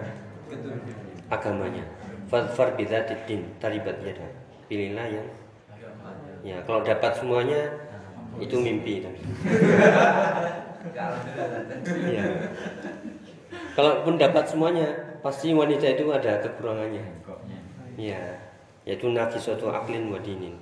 agamanya. 1.33 1.85
Fadfar 2.29 2.77
bidzatid 2.77 3.25
din 3.25 3.49
taribat 3.57 4.05
yada. 4.05 4.29
Pilihlah 4.69 5.09
yang 5.09 5.29
ya 6.45 6.61
kalau 6.69 6.85
dapat 6.85 7.17
semuanya 7.17 7.73
itu 8.37 8.57
mimpi 8.61 9.01
tapi. 9.01 9.21
Ya. 12.11 12.27
Kalaupun 13.73 14.21
dapat 14.21 14.45
semuanya, 14.45 14.85
pasti 15.25 15.57
wanita 15.57 15.97
itu 15.97 16.05
ada 16.13 16.45
kekurangannya. 16.45 17.05
Ya, 17.97 18.21
yaitu 18.85 19.09
nakisatu 19.09 19.73
aklin 19.73 20.13
wa 20.13 20.21
dinin. 20.21 20.57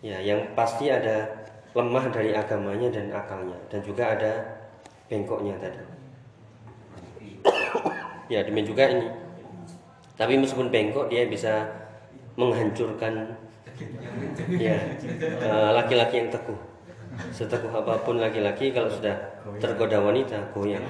Ya, 0.00 0.20
yang 0.20 0.56
pasti 0.56 0.88
ada 0.88 1.28
lemah 1.72 2.08
dari 2.12 2.36
agamanya 2.36 2.92
dan 2.92 3.08
akalnya 3.12 3.56
dan 3.72 3.80
juga 3.80 4.12
ada 4.12 4.32
bengkoknya 5.08 5.56
tadi. 5.56 5.80
ya, 8.32 8.44
demikian 8.44 8.68
juga 8.68 8.84
ini. 8.92 9.08
Tapi 10.16 10.36
meskipun 10.36 10.68
bengkok 10.68 11.08
dia 11.08 11.24
bisa 11.28 11.64
menghancurkan 12.36 13.36
ya 14.56 14.76
eh, 15.20 15.70
laki-laki 15.72 16.24
yang 16.24 16.30
teguh. 16.32 16.60
Seteguh 17.32 17.72
apa 17.72 18.00
pun 18.04 18.20
laki-laki 18.20 18.72
kalau 18.72 18.88
sudah 18.88 19.16
tergoda 19.60 20.00
wanita 20.00 20.52
goyang. 20.56 20.84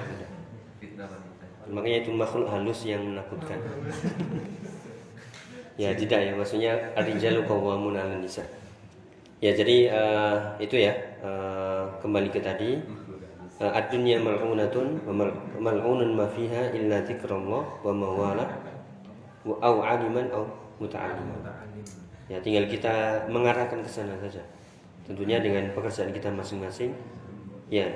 Makanya 1.69 1.97
itu 2.03 2.11
makhluk 2.11 2.47
halus 2.49 2.83
yang 2.83 3.03
menakutkan. 3.03 3.59
ya 5.81 5.89
tidak 5.97 6.19
ya 6.21 6.31
maksudnya 6.37 6.73
arijalu 6.93 7.41
qawwamun 7.45 7.97
'alan 7.97 8.21
nisa. 8.21 8.45
Ya 9.43 9.51
jadi 9.51 9.91
eh, 9.91 10.37
itu 10.63 10.75
ya 10.79 10.93
eh, 11.23 11.83
kembali 11.99 12.29
ke 12.31 12.39
tadi 12.39 12.79
uh, 13.59 13.71
ad-dunya 13.71 14.17
mal'unatun 14.19 15.03
mal'unun 15.59 16.09
ma 16.15 16.25
fiha 16.27 16.73
illa 16.73 17.03
dzikrullah 17.03 17.63
wa 17.83 17.93
mawala 17.93 18.45
wa 19.43 19.55
au 19.61 19.83
'aliman 19.83 20.27
au 20.31 20.47
muta'alliman. 20.79 21.43
Ya 22.31 22.39
tinggal 22.39 22.65
kita 22.67 23.27
mengarahkan 23.29 23.83
ke 23.83 23.89
sana 23.89 24.15
saja. 24.19 24.41
Tentunya 25.03 25.43
dengan 25.43 25.67
pekerjaan 25.75 26.15
kita 26.15 26.31
masing-masing. 26.31 26.95
Ya, 27.67 27.89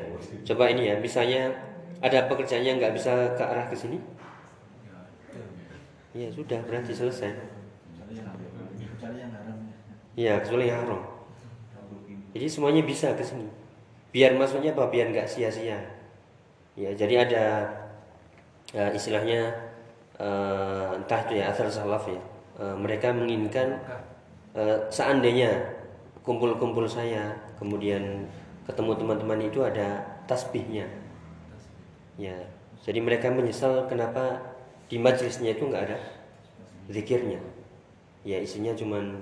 coba 0.44 0.68
ini 0.68 0.92
ya, 0.92 1.00
misalnya 1.00 1.54
ada 2.02 2.30
pekerjaan 2.30 2.64
yang 2.64 2.78
nggak 2.78 2.94
bisa 2.94 3.34
ke 3.34 3.44
arah 3.44 3.66
ke 3.70 3.76
sini, 3.76 3.98
ya 6.14 6.30
sudah 6.30 6.62
berarti 6.66 6.94
selesai. 6.94 7.32
Yang 8.10 9.32
haram. 9.34 9.58
Ya, 10.18 10.34
kecuali 10.42 10.66
yang 10.70 10.82
haram. 10.82 11.02
Jadi 12.34 12.46
semuanya 12.50 12.82
bisa 12.86 13.14
ke 13.18 13.22
sini. 13.22 13.50
Biar 14.14 14.34
maksudnya 14.34 14.74
apa? 14.74 14.90
Biar 14.90 15.14
nggak 15.14 15.30
sia-sia. 15.30 15.78
Ya, 16.78 16.90
jadi 16.94 17.26
ada 17.26 17.44
ya, 18.74 18.94
istilahnya 18.94 19.54
eh, 20.18 20.98
entah 20.98 21.20
itu 21.26 21.42
ya 21.42 21.50
asal 21.50 21.70
salaf 21.70 22.06
ya. 22.06 22.22
Eh, 22.62 22.76
mereka 22.78 23.14
menginginkan 23.14 23.78
eh, 24.54 24.78
seandainya 24.90 25.50
kumpul-kumpul 26.22 26.86
saya, 26.86 27.34
kemudian 27.58 28.26
ketemu 28.68 28.92
teman-teman 29.00 29.40
itu 29.42 29.64
ada 29.64 30.04
tasbihnya. 30.28 30.86
Ya, 32.18 32.34
jadi 32.82 32.98
mereka 32.98 33.30
menyesal 33.30 33.86
kenapa 33.86 34.42
di 34.90 34.98
majelisnya 34.98 35.54
itu 35.54 35.70
nggak 35.70 35.86
ada 35.86 35.98
zikirnya. 36.90 37.38
Ya 38.26 38.42
isinya 38.42 38.74
cuman 38.74 39.22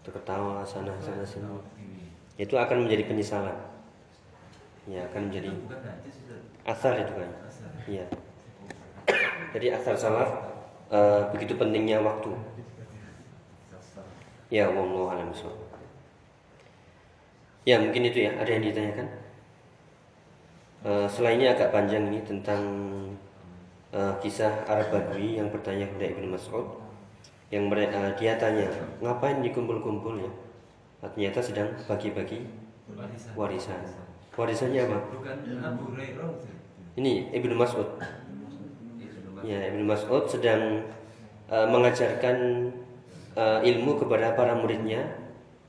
terketawa 0.00 0.64
sana 0.64 0.96
sana 1.04 1.20
sini. 1.20 1.46
Itu 2.40 2.56
akan 2.56 2.88
menjadi 2.88 3.04
penyesalan. 3.04 3.56
Ya 4.88 5.04
akan 5.12 5.28
menjadi 5.28 5.52
asar 6.64 6.96
itu 6.96 7.12
kan. 7.12 7.30
Iya. 7.84 8.04
Jadi 9.52 9.66
asar 9.76 9.94
salaf 10.00 10.30
eh, 10.88 11.22
begitu 11.36 11.60
pentingnya 11.60 12.00
waktu. 12.00 12.32
Ya, 14.50 14.66
wallahu 14.66 15.14
a'lam. 15.14 15.30
Ya, 17.62 17.78
mungkin 17.78 18.02
itu 18.02 18.26
ya. 18.26 18.34
Ada 18.34 18.50
yang 18.58 18.66
ditanyakan? 18.66 19.19
Eh, 20.80 21.06
selainnya 21.12 21.52
agak 21.52 21.76
panjang 21.76 22.08
ini 22.08 22.24
tentang 22.24 22.64
eh, 23.92 24.14
kisah 24.24 24.64
Arab 24.64 24.88
Badui 24.88 25.36
yang 25.36 25.52
bertanya 25.52 25.84
kepada 25.84 26.08
Ibnu 26.08 26.32
Mas'ud 26.32 26.66
yang 27.52 27.68
mereka 27.68 28.16
dia 28.16 28.40
tanya 28.40 28.64
ngapain 29.04 29.44
dikumpul-kumpul 29.44 30.22
ya 30.22 30.30
ternyata 31.02 31.42
sedang 31.42 31.68
bagi-bagi 31.90 32.46
Warisan. 32.94 33.32
warisan 33.34 33.80
warisannya 34.38 34.86
apa 34.86 34.98
ini 36.94 37.28
Ibnu 37.34 37.54
Mas'ud 37.58 37.90
Ya, 39.40 39.72
Ibnu 39.72 39.88
Mas'ud 39.88 40.28
sedang 40.28 40.84
uh, 41.48 41.64
mengajarkan 41.64 42.68
uh, 43.32 43.64
ilmu 43.64 43.96
kepada 43.96 44.36
para 44.36 44.52
muridnya. 44.52 45.00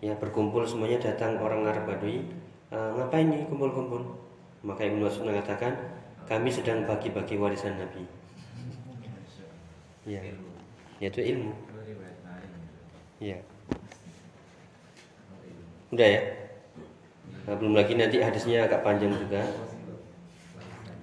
Ya, 0.04 0.12
berkumpul 0.20 0.68
semuanya 0.68 1.00
datang 1.00 1.40
orang 1.40 1.64
Arab 1.64 1.88
Badui. 1.88 2.28
Uh, 2.68 3.00
ngapain 3.00 3.32
nih 3.32 3.48
kumpul-kumpul? 3.48 4.31
Maka 4.62 4.86
Ibnu 4.86 5.06
Mas'ud 5.06 5.26
mengatakan, 5.26 5.74
kami 6.30 6.54
sedang 6.54 6.86
bagi-bagi 6.86 7.36
warisan 7.38 7.82
Nabi. 7.82 8.06
Ya, 10.06 10.22
yaitu 11.02 11.22
ilmu. 11.22 11.54
Ya, 13.22 13.38
udah 15.92 16.08
ya. 16.08 16.22
Nah, 17.46 17.54
belum 17.60 17.74
lagi 17.76 17.94
nanti 18.00 18.24
hadisnya 18.24 18.64
agak 18.64 18.82
panjang 18.86 19.12
juga. 19.12 19.44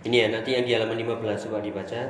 Ini 0.06 0.16
ya 0.24 0.26
nanti 0.32 0.56
yang 0.56 0.64
di 0.64 0.72
halaman 0.72 0.96
15 0.96 1.44
coba 1.44 1.58
dibaca. 1.60 2.00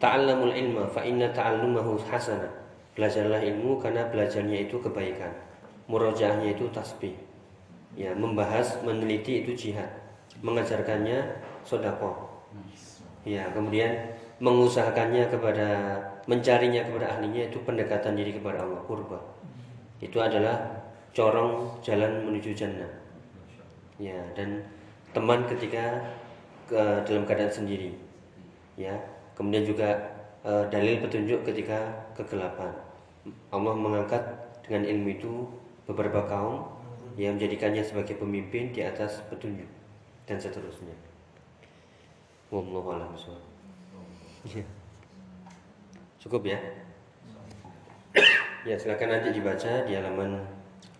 Ta'allamul 0.00 0.56
ilma 0.56 0.88
fa 0.88 1.04
inna 1.04 1.30
ta'allumahu 1.30 2.00
hasana. 2.08 2.48
Belajarlah 2.96 3.44
ilmu 3.44 3.78
karena 3.78 4.08
belajarnya 4.08 4.66
itu 4.66 4.80
kebaikan. 4.80 5.30
Murojaahnya 5.86 6.56
itu 6.56 6.66
tasbih. 6.72 7.14
Ya, 7.94 8.16
membahas, 8.16 8.80
meneliti 8.82 9.44
itu 9.44 9.52
jihad. 9.54 9.99
Mengajarkannya 10.40 11.18
sodako. 11.64 12.30
Ya, 13.28 13.52
kemudian 13.52 14.16
mengusahakannya 14.40 15.28
kepada 15.28 15.68
mencarinya 16.24 16.88
kepada 16.88 17.06
ahlinya 17.16 17.52
itu 17.52 17.60
pendekatan 17.60 18.16
diri 18.16 18.32
kepada 18.40 18.64
Allah 18.64 18.80
kurba. 18.88 19.20
Itu 20.00 20.16
adalah 20.24 20.80
corong 21.12 21.84
jalan 21.84 22.24
menuju 22.24 22.56
jannah. 22.56 22.88
Ya, 24.00 24.16
dan 24.32 24.64
teman 25.12 25.44
ketika 25.44 26.16
ke 26.64 27.04
dalam 27.04 27.28
keadaan 27.28 27.52
sendiri. 27.52 27.92
Ya, 28.80 28.96
kemudian 29.36 29.68
juga 29.68 29.92
eh, 30.40 30.64
dalil 30.72 31.04
petunjuk 31.04 31.44
ketika 31.44 32.08
kegelapan. 32.16 32.72
Allah 33.52 33.74
mengangkat 33.76 34.24
dengan 34.64 34.88
ilmu 34.88 35.08
itu 35.12 35.32
beberapa 35.84 36.24
kaum 36.24 36.64
yang 37.20 37.36
menjadikannya 37.36 37.84
sebagai 37.84 38.16
pemimpin 38.16 38.72
di 38.72 38.80
atas 38.80 39.20
petunjuk 39.28 39.79
dan 40.30 40.38
seterusnya. 40.38 40.94
Wallahu 42.54 42.94
a'lam. 42.94 43.10
Ya. 44.46 44.62
Cukup 46.22 46.46
ya? 46.46 46.62
Ya, 48.62 48.78
silakan 48.78 49.10
nanti 49.10 49.34
dibaca 49.34 49.82
di 49.82 49.92
halaman 49.98 50.46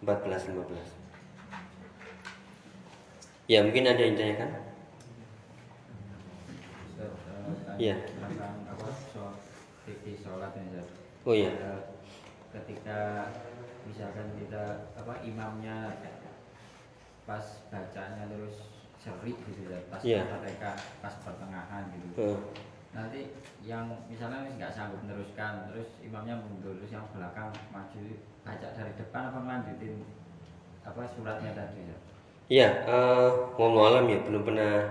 14 0.03 0.51
15. 0.51 0.67
Ya, 3.47 3.63
mungkin 3.63 3.87
ada 3.87 4.03
yang 4.03 4.19
tanya 4.19 4.67
Iya. 7.81 7.97
Oh 11.25 11.33
iya. 11.33 11.53
Ketika 12.51 13.31
misalkan 13.87 14.37
kita 14.37 14.93
apa 14.99 15.23
imamnya 15.25 15.97
pas 17.25 17.47
bacanya 17.73 18.29
terus 18.29 18.80
serik 19.01 19.37
gitu 19.49 19.61
ya 19.67 19.81
pas 19.89 20.01
Iya. 20.05 20.23
mereka 20.29 20.71
pas 21.01 21.15
pertengahan 21.25 21.89
gitu 21.97 22.07
Eh, 22.21 22.37
nanti 22.93 23.21
yang 23.65 23.89
misalnya 24.07 24.45
nggak 24.61 24.69
sanggup 24.71 25.01
meneruskan 25.01 25.73
terus 25.73 25.89
imamnya 26.05 26.37
mundur 26.37 26.77
terus 26.77 26.93
yang 26.93 27.07
belakang 27.11 27.49
maju 27.73 28.01
baca 28.45 28.69
dari 28.77 28.93
depan 28.95 29.33
apa 29.33 29.39
melanjutin 29.41 30.05
apa 30.83 31.01
suratnya 31.09 31.53
tadi 31.55 31.81
ya 31.87 31.97
Iya, 32.51 32.69
eh 32.83 33.29
wallahu 33.55 33.87
alam 33.89 34.05
ya 34.11 34.19
belum 34.27 34.43
pernah 34.43 34.83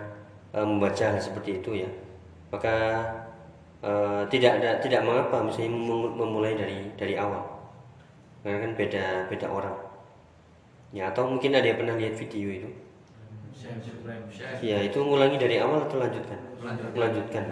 eh, 0.55 0.63
membaca 0.63 1.05
hal 1.11 1.19
seperti 1.19 1.59
itu 1.59 1.83
ya. 1.83 1.89
Maka 2.49 2.75
eh, 3.83 4.23
tidak 4.31 4.63
ada 4.63 4.79
tidak 4.79 5.01
mengapa 5.03 5.43
misalnya 5.43 5.75
mem- 5.75 6.15
memulai 6.15 6.55
dari 6.55 6.87
dari 6.95 7.15
awal. 7.19 7.43
Karena 8.41 8.63
kan 8.63 8.71
beda 8.73 9.05
beda 9.27 9.47
orang. 9.51 9.75
Ya 10.95 11.11
atau 11.11 11.27
mungkin 11.27 11.51
ada 11.51 11.67
yang 11.67 11.77
pernah 11.77 11.99
lihat 11.99 12.15
video 12.15 12.47
itu. 12.49 12.69
Ya, 14.59 14.77
itu 14.83 14.97
ngulangi 14.99 15.37
dari 15.39 15.59
awal 15.59 15.83
atau 15.87 15.99
lanjutkan? 15.99 16.39
Lanjutkan. 16.63 16.91
Melanjutkan. 16.95 17.43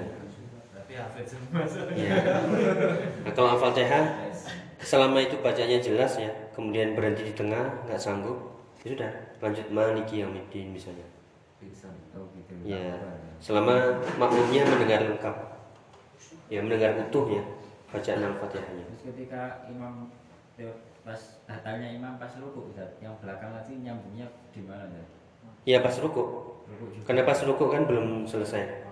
Tapi 0.76 0.94
hafid 0.96 1.26
semua 1.28 1.64
soalnya. 1.68 2.00
Ya. 2.00 2.16
Nah, 3.28 3.32
kalau 3.36 3.60
Al-Fatihah 3.60 4.06
selama 4.80 5.20
itu 5.20 5.36
bacanya 5.44 5.78
jelas 5.84 6.16
ya, 6.16 6.32
kemudian 6.56 6.96
berhenti 6.96 7.28
di 7.28 7.34
tengah, 7.36 7.84
nggak 7.90 8.00
sanggup, 8.00 8.40
ya 8.84 8.96
sudah 8.96 9.12
lanjut 9.44 9.68
Maliki 9.74 10.24
Yaumiddin 10.24 10.72
misalnya. 10.72 11.08
Ya, 12.64 12.96
selama 13.42 14.00
makmumnya 14.16 14.64
mendengar 14.64 15.04
lengkap, 15.04 15.36
ya 16.48 16.60
mendengar 16.64 16.96
utuh 17.04 17.26
ya 17.28 17.44
bacaan 17.92 18.22
Al-Fatihahnya. 18.24 18.84
terus 18.92 19.04
ketika 19.12 19.68
imam 19.72 20.12
ya, 20.60 20.70
pas 21.02 21.20
datanya 21.48 21.88
imam 21.96 22.20
pas 22.20 22.32
ruku 22.40 22.72
Ustaz, 22.72 23.00
yang 23.00 23.16
belakang 23.24 23.56
nanti 23.56 23.80
nyambungnya 23.80 24.28
di 24.52 24.62
mana? 24.64 25.08
Ya 25.68 25.84
pas 25.84 25.92
ruku, 26.00 26.24
ruku 26.64 26.86
juga 26.96 27.04
karena 27.12 27.22
pas 27.28 27.40
ruku 27.44 27.66
kan 27.68 27.84
belum 27.84 28.24
selesai, 28.24 28.88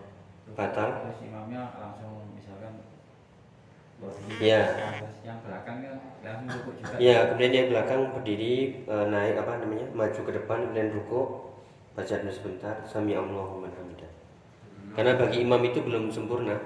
batal. 0.59 0.89
terus 1.07 1.23
imamnya 1.23 1.71
langsung 1.79 2.27
misalkan 2.35 2.83
Iya. 4.43 4.61
terus 4.75 5.23
yang 5.23 5.39
belakang 5.39 5.77
kan 5.81 5.95
langsung 6.19 6.49
ruku 6.51 6.69
juga 6.75 6.99
Ya, 6.99 7.17
kemudian 7.31 7.53
yang 7.55 7.67
belakang 7.71 8.01
berdiri 8.11 8.53
eh, 8.83 9.05
naik 9.07 9.35
apa 9.39 9.63
namanya 9.63 9.87
maju 9.95 10.19
ke 10.19 10.31
depan 10.35 10.57
kemudian 10.67 10.91
ruku 10.91 11.19
baca 11.95 12.13
dulu 12.19 12.31
sebentar 12.35 12.75
sami 12.83 13.15
Allahu 13.15 13.63
liman 13.63 13.71
hamidah. 13.71 14.11
Karena 14.99 15.15
bagi 15.15 15.47
imam 15.47 15.63
itu 15.63 15.79
belum 15.79 16.11
sempurna. 16.11 16.59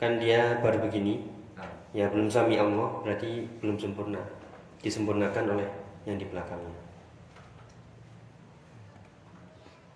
Kan 0.00 0.16
dia 0.18 0.56
baru 0.64 0.80
begini, 0.82 1.28
Nah, 1.54 1.68
ya 1.92 2.08
belum 2.08 2.26
sami 2.26 2.56
Allah 2.56 3.04
berarti 3.04 3.46
belum 3.60 3.76
sempurna. 3.76 4.18
Disempurnakan 4.80 5.44
oleh 5.54 5.68
yang 6.08 6.16
di 6.16 6.24
belakangnya. 6.26 6.81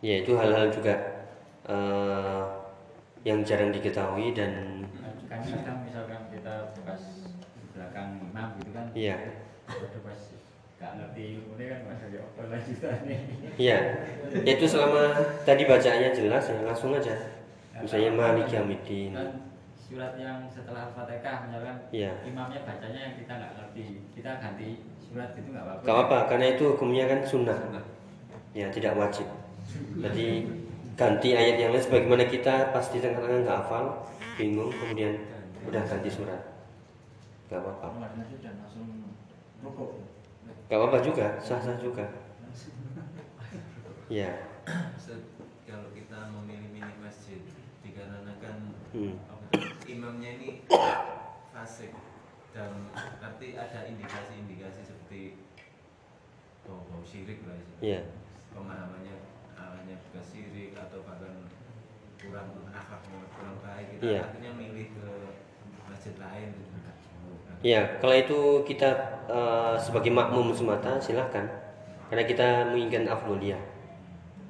Ya 0.06 0.22
itu 0.22 0.32
hal-hal 0.38 0.70
juga 0.70 0.94
eh, 1.66 2.42
yang 3.26 3.42
jarang 3.42 3.74
diketahui 3.74 4.30
dan 4.30 4.86
kan 5.26 5.42
kadang 5.42 5.82
misalkan 5.82 6.30
kita 6.30 6.70
di 6.78 6.78
belakang 7.74 8.22
imam 8.22 8.48
gitu 8.62 8.70
kan 8.70 8.86
Iya. 8.94 9.16
udah 9.66 10.00
pas 10.06 10.20
gak 10.78 10.92
ngerti 10.94 11.42
ini 11.42 11.64
kan 11.66 11.80
masih 11.90 12.08
ya 12.14 12.20
apa 12.22 12.42
lanjutannya 12.46 13.18
Iya, 13.58 13.78
itu 14.46 14.64
selama 14.64 15.02
tadi 15.42 15.66
bacaannya 15.66 16.10
jelas 16.14 16.44
ya 16.46 16.62
langsung 16.62 16.94
aja. 16.94 17.14
Misalnya 17.76 18.10
Malik 18.14 18.46
Yaumiddin. 18.48 19.10
kan 19.10 19.28
surat 19.74 20.14
yang 20.14 20.46
setelah 20.46 20.94
Fatihah 20.94 21.50
misalkan 21.50 21.76
Iya. 21.90 22.12
imamnya 22.22 22.62
bacanya 22.62 23.00
yang 23.10 23.14
kita 23.18 23.32
nggak 23.34 23.52
ngerti 23.58 23.84
kita 24.14 24.30
ganti 24.38 24.68
surat 25.02 25.34
itu 25.34 25.48
nggak 25.50 25.64
apa-apa 25.66 25.82
Gak 25.82 25.98
apa, 26.06 26.18
karena 26.30 26.46
itu 26.54 26.64
hukumnya 26.70 27.04
kan 27.10 27.20
sunnah. 27.26 27.58
Sunnah. 27.58 27.84
Ya 28.54 28.70
tidak 28.70 28.94
wajib. 28.94 29.26
Jadi 29.96 30.26
ganti 30.96 31.28
ayat 31.36 31.56
yang 31.60 31.70
lain 31.76 31.82
sebagaimana 31.82 32.24
kita 32.24 32.72
pasti 32.72 33.00
tengah-tengah 33.00 33.44
nggak 33.44 33.58
hafal, 33.64 33.84
bingung, 34.36 34.72
kemudian 34.72 35.16
udah 35.68 35.82
ganti 35.84 36.08
surat. 36.08 36.40
Gak 37.46 37.62
apa-apa. 37.62 38.10
Gak 40.66 40.78
apa-apa 40.78 40.98
juga, 40.98 41.38
sah-sah 41.38 41.78
juga. 41.78 42.06
Ya. 44.10 44.30
Kalau 45.66 45.90
kita 45.94 46.18
memilih-milih 46.30 46.96
masjid 47.02 47.42
dikarenakan 47.82 48.74
Hmm. 48.94 49.14
imamnya 49.84 50.30
ini 50.40 50.64
fasik 51.52 51.92
dan 52.50 52.88
nanti 53.20 53.52
ada 53.54 53.84
indikasi-indikasi 53.84 54.80
seperti 54.80 55.36
bau-bau 56.64 57.04
syirik 57.04 57.44
lah. 57.44 57.60
Iya. 57.84 58.00
pemahamannya 58.56 59.25
arahnya 59.86 60.02
juga 60.02 60.20
syirik 60.26 60.74
atau 60.74 60.98
bahkan 61.06 61.46
kurang 62.18 62.48
akhlaknya 62.74 63.18
kurang 63.38 63.56
baik 63.62 63.86
kita 63.94 64.02
Iya. 64.02 64.20
akhirnya 64.26 64.52
milih 64.58 64.86
ke 64.98 65.08
masjid 65.86 66.14
lain 66.18 66.48
gitu. 66.58 66.74
Ya, 67.64 67.80
kalau 68.02 68.14
itu 68.14 68.38
kita 68.66 68.90
eh, 69.30 69.74
sebagai 69.78 70.10
makmum 70.10 70.50
semata 70.50 70.98
silahkan. 70.98 71.46
Karena 72.10 72.22
kita 72.26 72.46
menginginkan 72.70 73.10
afdoliyah. 73.10 73.58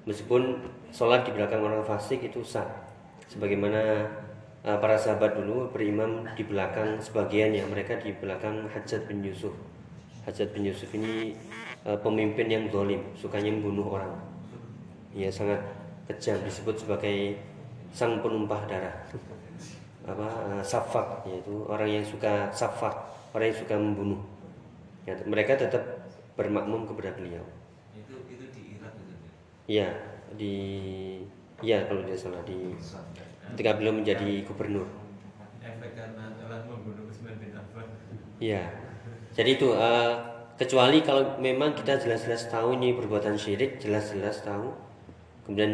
Meskipun 0.05 0.61
sholat 0.93 1.25
di 1.25 1.33
belakang 1.33 1.65
orang 1.65 1.85
fasik 1.85 2.25
itu 2.25 2.41
sah. 2.41 2.67
Sebagaimana 3.29 4.09
eh, 4.65 4.79
para 4.81 4.97
sahabat 4.97 5.37
dulu 5.37 5.69
berimam 5.69 6.25
di 6.33 6.45
belakang 6.49 6.97
sebagian 7.01 7.53
ya 7.53 7.65
Mereka 7.69 8.01
di 8.01 8.17
belakang 8.17 8.69
Hajat 8.73 9.05
bin 9.09 9.21
Yusuf. 9.21 9.53
Hajat 10.25 10.53
bin 10.57 10.65
Yusuf 10.67 10.91
ini 10.97 11.37
eh, 11.87 11.99
pemimpin 12.01 12.49
yang 12.51 12.65
zalim 12.69 13.01
Sukanya 13.17 13.53
membunuh 13.55 13.97
orang 13.97 14.36
Ya 15.17 15.33
sangat 15.33 15.65
kejam 16.05 16.37
disebut 16.45 16.77
sebagai 16.77 17.41
sang 17.89 18.21
penumpah 18.21 18.69
darah. 18.69 18.93
Apa 20.05 20.29
eh, 20.29 20.63
safak 20.63 21.25
yaitu 21.25 21.65
orang 21.67 21.89
yang 21.89 22.05
suka 22.05 22.53
safak 22.53 22.93
orang 23.33 23.49
yang 23.49 23.59
suka 23.59 23.75
membunuh. 23.75 24.21
Ya, 25.09 25.17
mereka 25.25 25.57
tetap 25.57 25.83
bermakmum 26.37 26.85
kepada 26.85 27.17
beliau. 27.17 27.43
Itu 27.97 28.29
itu 28.29 28.45
di 28.53 28.77
Irak 28.77 28.93
gitu 29.01 29.15
ya 29.67 29.89
di 30.37 30.55
ya 31.65 31.83
kalau 31.89 32.05
tidak 32.07 32.21
salah 32.21 32.43
di 32.45 32.77
ketika 33.55 33.81
beliau 33.81 33.97
menjadi 33.97 34.45
gubernur. 34.45 34.87
Efek 35.65 35.97
karena 35.97 36.37
telah 36.39 36.61
membunuh 36.69 37.09
Utsman 37.11 37.35
bin 37.41 37.57
Affan. 37.57 37.89
Ya 38.39 38.69
jadi 39.35 39.57
itu 39.57 39.69
eh, 39.73 40.15
kecuali 40.57 41.05
kalau 41.05 41.37
memang 41.41 41.77
kita 41.77 42.01
jelas-jelas 42.01 42.49
tahu 42.49 42.77
ini 42.77 42.97
perbuatan 42.97 43.37
syirik 43.37 43.77
jelas-jelas 43.77 44.41
tahu 44.41 44.86
kemudian 45.47 45.73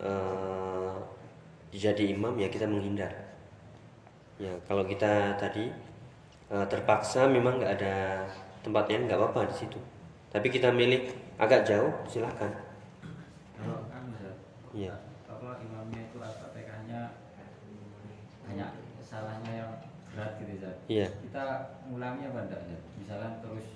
eh, 0.00 0.96
jadi 1.70 2.04
imam 2.16 2.34
ya 2.40 2.48
kita 2.48 2.64
menghindar 2.64 3.12
ya 4.40 4.50
kalau 4.64 4.82
kita 4.82 5.36
tadi 5.36 5.68
eh, 6.48 6.66
terpaksa 6.66 7.28
memang 7.28 7.60
nggak 7.60 7.76
ada 7.78 8.24
tempatnya 8.64 9.04
nggak 9.06 9.18
apa-apa 9.20 9.52
di 9.52 9.56
situ 9.60 9.78
tapi 10.32 10.48
kita 10.48 10.72
milih 10.72 11.12
agak 11.36 11.68
jauh 11.68 11.92
silahkan 12.08 12.48
kalau 13.60 13.84
kan 13.92 14.08
Ustaz, 14.08 14.36
Iya. 14.72 14.94
apa 15.28 15.60
imamnya 15.60 16.00
itu 16.08 16.16
apa 16.16 16.48
TK-nya 16.56 17.00
banyak 18.48 18.70
salahnya 19.04 19.52
yang 19.52 19.72
berat 20.10 20.32
gitu. 20.40 20.68
Iya. 20.88 21.06
kita 21.28 21.44
ngulangi 21.86 22.24
apa 22.32 22.40
enggak 22.48 22.62
misalkan 22.96 23.32
terus 23.44 23.66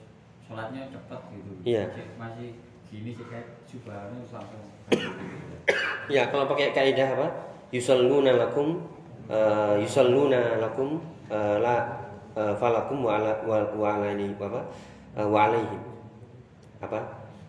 sholatnya 0.45 0.89
cepet 0.89 1.21
gitu 1.37 1.51
Iya. 1.69 1.83
Masih 2.17 2.49
gini 2.89 3.11
sih 3.13 3.27
kayak 3.29 3.67
subhanallah 3.67 4.13
terus 4.17 4.33
langsung 4.33 4.65
ya 6.13 6.29
kalau 6.29 6.45
pakai 6.51 6.75
kaidah 6.77 7.09
apa? 7.17 7.29
Yusalluna 7.73 8.37
lakum 8.37 8.81
eh, 9.27 9.75
yusalluna 9.83 10.61
lakum 10.61 11.01
eh, 11.33 11.57
la 11.59 11.77
eh, 12.37 12.55
falakum 12.61 13.03
wa 13.09 13.19
ala 13.19 13.33
wa, 13.45 13.65
wa 13.75 13.89
alaini 13.99 14.37
apa? 14.37 14.61
Eh, 15.17 15.27
wa 15.27 15.39
alaihim. 15.49 15.83
Apa? 16.85 17.01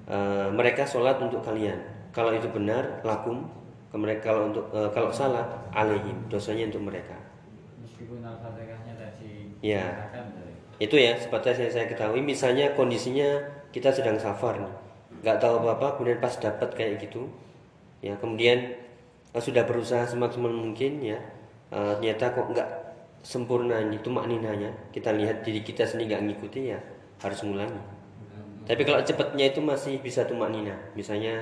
Eh, 0.07 0.47
mereka 0.53 0.87
sholat 0.87 1.19
untuk 1.19 1.43
kalian. 1.43 1.77
Kalau 2.15 2.31
itu 2.31 2.47
benar 2.49 3.03
lakum. 3.03 3.45
Ke 3.91 3.95
mereka 3.99 4.31
kalau 4.33 4.51
untuk 4.51 4.65
eh, 4.71 4.89
kalau 4.95 5.11
salah 5.11 5.45
alaihim. 5.75 6.15
Dosanya 6.31 6.71
untuk 6.71 6.87
mereka. 6.87 7.15
Meskipun 7.83 8.23
al-fatihahnya 8.23 8.93
tadi 8.97 9.55
Ustaz. 9.61 10.33
itu 10.75 10.95
ya 10.99 11.15
seperti 11.15 11.55
yang 11.55 11.71
saya 11.71 11.87
ketahui. 11.87 12.19
Misalnya 12.19 12.75
kondisinya 12.75 13.39
kita 13.71 13.91
sedang 13.91 14.19
safar 14.19 14.59
nih 14.59 14.84
nggak 15.21 15.37
tahu 15.39 15.63
apa 15.63 15.69
apa 15.77 15.87
kemudian 15.99 16.19
pas 16.19 16.33
dapat 16.35 16.69
kayak 16.73 17.03
gitu 17.03 17.27
ya 18.03 18.15
kemudian 18.17 18.75
eh, 19.31 19.43
sudah 19.43 19.63
berusaha 19.67 20.07
semaksimal 20.07 20.51
mungkin 20.51 21.03
ya 21.03 21.19
eh, 21.71 21.93
ternyata 21.99 22.35
kok 22.35 22.47
nggak 22.51 22.69
sempurna 23.25 23.81
itu 23.89 24.05
makninanya. 24.13 24.69
Kita 24.93 25.09
lihat 25.09 25.41
diri 25.41 25.65
kita 25.65 25.81
sendiri 25.81 26.13
nggak 26.13 26.23
ngikuti 26.29 26.69
ya 26.69 26.79
harus 27.25 27.41
ngulangi. 27.41 27.81
Tapi 28.69 28.81
kalau 28.85 29.01
cepatnya 29.01 29.49
itu 29.49 29.65
masih 29.65 29.97
bisa 29.97 30.29
tuh 30.29 30.37
maknina. 30.37 30.77
Misalnya 30.93 31.41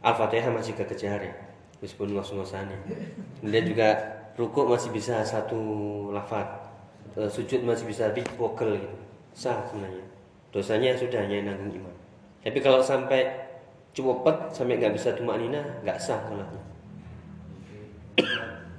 al-fatihah 0.00 0.48
masih 0.48 0.72
kekejar 0.72 1.20
ya 1.20 1.34
meskipun 1.80 2.12
ngos-ngosan 2.12 2.68
kemudian 3.40 3.64
juga 3.64 3.88
rukuk 4.36 4.68
masih 4.68 4.92
bisa 4.92 5.24
satu 5.24 5.60
lafaz 6.12 6.70
Eh, 7.18 7.26
sujud 7.26 7.66
masih 7.66 7.90
bisa 7.90 8.06
big 8.14 8.26
vocal 8.38 8.70
gitu. 8.78 8.98
Sah 9.34 9.66
sebenarnya. 9.66 10.06
Dosanya 10.54 10.94
sudah 10.94 11.26
hanya 11.26 11.50
nanggung 11.50 11.74
imam 11.74 11.96
tapi 12.40 12.58
kalau 12.58 12.80
sampai 12.80 13.48
cepet 13.90 14.36
sampai 14.50 14.74
nggak 14.78 14.94
bisa 14.94 15.12
tumak 15.12 15.36
nina 15.36 15.60
nggak 15.82 15.98
sah 15.98 16.20
sholatnya 16.24 16.62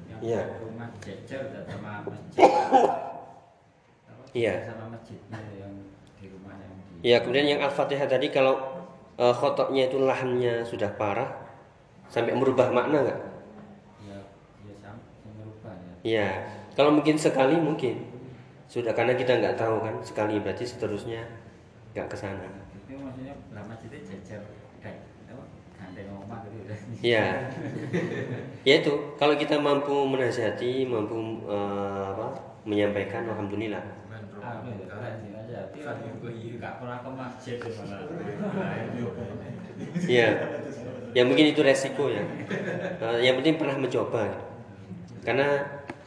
yang 0.07 0.21
Iya. 0.21 0.41
rumah 0.61 0.89
jejer 1.01 1.41
dan 1.49 1.63
sama 1.65 2.05
masjid 2.05 2.45
Apa? 2.45 4.23
Iya. 4.31 4.53
sama 4.69 4.85
masjidnya 4.93 5.39
yang 5.57 5.73
di 6.15 6.25
rumah 6.29 6.53
yang 6.55 6.73
di 7.01 7.09
ya 7.09 7.17
kemudian 7.19 7.47
yang 7.49 7.61
al-fatihah 7.65 8.05
tadi 8.05 8.29
kalau 8.29 8.55
eh, 9.17 9.33
khotoknya 9.33 9.89
itu 9.89 9.97
lahannya 9.99 10.61
sudah 10.61 10.93
parah 10.93 11.29
sampai 12.07 12.37
merubah 12.37 12.69
makna 12.69 13.01
nggak 13.01 13.19
ya 14.05 14.19
ya 14.63 14.91
merubah 15.25 15.73
ya 15.75 15.93
ya 16.05 16.29
kalau 16.77 16.93
mungkin 16.93 17.17
sekali 17.17 17.57
mungkin 17.57 18.05
sudah 18.71 18.93
karena 18.95 19.17
kita 19.17 19.35
nggak 19.35 19.57
tahu 19.59 19.83
kan 19.83 19.95
sekali 20.05 20.39
berarti 20.39 20.63
seterusnya 20.63 21.25
nggak 21.91 22.07
ke 22.07 22.15
sana 22.15 22.39
itu 22.45 22.60
maksudnya 22.60 22.60
lah 23.49 23.63
masjidnya 23.65 23.99
jejer 24.05 24.41
kayak 24.79 25.01
apa 25.27 25.43
gandeng 25.81 26.05
kayak 26.05 26.07
ngomong 26.13 26.41
gitu. 26.53 26.73
Ya, 27.01 27.49
ya 28.61 28.73
itu. 28.79 28.93
Kalau 29.17 29.35
kita 29.35 29.57
mampu 29.57 30.05
menasihati, 30.05 30.85
mampu 30.85 31.41
eh, 31.49 32.03
apa, 32.13 32.27
menyampaikan, 32.63 33.25
alhamdulillah. 33.25 33.81
Ya 33.81 34.69
iya. 35.41 35.61
Ya, 40.05 40.27
ya 41.11 41.21
mungkin 41.25 41.45
itu 41.51 41.61
resiko 41.65 42.13
ya. 42.13 42.21
Eh, 43.01 43.17
yang 43.25 43.41
penting 43.41 43.57
pernah 43.57 43.75
mencoba. 43.81 44.29
gitu. 44.29 44.45
Karena 45.25 45.47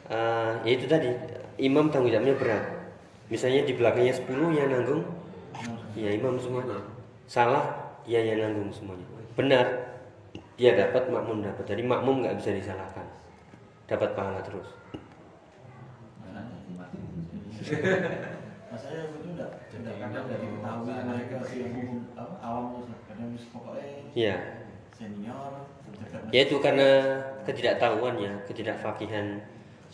eh, 0.09 0.51
ya 0.63 0.73
itu 0.79 0.87
tadi, 0.87 1.11
imam 1.59 1.91
tanggung 1.91 2.15
jawabnya 2.15 2.35
berat. 2.39 2.65
Misalnya 3.33 3.65
di 3.67 3.73
belakangnya 3.75 4.15
10 4.15 4.53
yang 4.55 4.69
nanggung, 4.71 5.03
ya 5.99 6.11
imam 6.13 6.39
semuanya. 6.39 6.94
Salah, 7.25 7.97
ya 8.05 8.21
yang 8.21 8.39
nanggung 8.41 8.71
semuanya. 8.73 9.05
Benar, 9.35 9.67
dia 10.61 10.73
dapat, 10.77 11.09
makmum 11.11 11.43
dapat. 11.43 11.65
Jadi 11.67 11.83
makmum 11.83 12.23
nggak 12.23 12.37
bisa 12.39 12.55
disalahkan. 12.55 13.07
Dapat 13.89 14.17
pahala 14.17 14.41
terus. 14.45 14.69
Mas 18.75 18.81
saya 18.83 19.07
itu 19.07 19.19
enggak 19.23 19.51
enggak 19.71 19.95
kadang 20.03 20.27
dari 20.27 20.47
ketahui 20.51 20.95
mereka 21.07 21.39
yang 21.55 21.75
apa 22.19 22.35
awam 22.43 22.83
Ustaz. 22.83 22.99
kadang 23.07 23.31
pokoknya 23.55 23.87
Ya, 24.19 24.37
senior 24.91 25.53
ya 26.35 26.41
itu 26.43 26.57
karena 26.59 26.89
ketidaktahuan 27.47 28.19
ya, 28.19 28.35
ketidakfakihan 28.51 29.39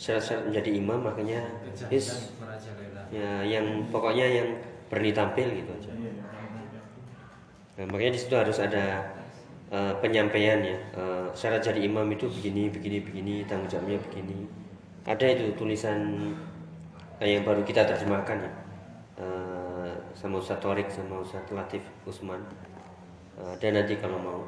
syarat-syarat 0.01 0.49
menjadi 0.49 0.71
imam 0.81 0.99
makanya 1.05 1.41
merajalela. 1.77 3.03
ya 3.13 3.31
yang 3.45 3.67
pokoknya 3.93 4.27
yang 4.41 4.49
berani 4.89 5.13
tampil 5.13 5.49
gitu 5.53 5.71
aja. 5.77 5.93
Iya, 5.93 6.01
iya, 6.01 6.11
iya. 6.17 6.20
Nah, 7.81 7.89
makanya 7.89 8.13
di 8.13 8.21
situ 8.21 8.37
harus 8.37 8.61
ada 8.61 9.09
eh, 9.73 9.95
penyampaian 10.05 10.61
ya. 10.61 10.77
Eh, 11.01 11.27
syarat 11.33 11.65
jadi 11.65 11.89
imam 11.89 12.05
itu 12.13 12.29
begini, 12.29 12.69
begini, 12.69 13.01
begini, 13.01 13.35
tanggung 13.49 13.73
jawabnya 13.73 13.97
begini. 14.05 14.45
Ada 15.09 15.33
itu 15.33 15.57
tulisan 15.57 15.97
eh, 17.25 17.41
yang 17.41 17.49
baru 17.49 17.65
kita 17.65 17.89
terjemahkan 17.89 18.37
ya. 18.45 18.53
Eh, 19.25 19.97
sama 20.13 20.45
Ustaz 20.45 20.61
Torik 20.61 20.93
sama 20.93 21.25
Ustaz 21.25 21.49
Latif 21.57 21.81
Usman. 22.05 22.45
Eh, 23.41 23.55
dan 23.65 23.81
nanti 23.81 23.97
kalau 23.97 24.21
mau 24.21 24.41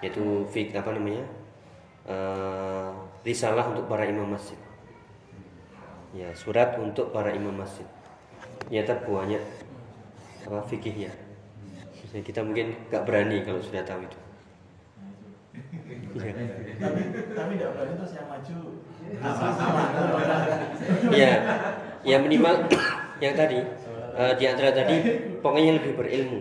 yaitu 0.00 0.48
fik 0.48 0.72
apa 0.72 0.96
namanya? 0.96 1.28
Eh, 2.08 2.90
risalah 3.28 3.68
untuk 3.76 3.92
para 3.92 4.08
imam 4.08 4.24
masjid. 4.24 4.56
Ya, 6.16 6.32
surat 6.32 6.80
untuk 6.80 7.12
para 7.12 7.28
imam 7.28 7.52
masjid. 7.52 7.84
Nyata 8.72 9.04
banyak 9.04 9.44
apa 10.48 10.64
fikihnya. 10.64 11.27
Ya, 12.08 12.20
kita 12.24 12.40
mungkin 12.40 12.72
nggak 12.88 13.04
berani 13.04 13.44
kalau 13.44 13.60
sudah 13.60 13.84
tahu 13.84 14.00
itu. 14.08 14.18
Ya. 16.18 16.32
tapi 16.80 17.00
tapi 17.36 17.52
enggak 17.58 17.70
berani 17.76 17.92
terus 18.00 18.12
yang 18.16 18.26
maju 18.30 18.56
Ya, 21.12 21.32
ya 22.06 22.16
minimal 22.22 22.54
yang 23.24 23.34
tadi 23.36 23.58
eh, 24.18 24.32
di 24.38 24.44
antara 24.48 24.70
tadi 24.72 24.96
pokoknya 25.44 25.78
lebih 25.78 25.92
berilmu. 26.00 26.40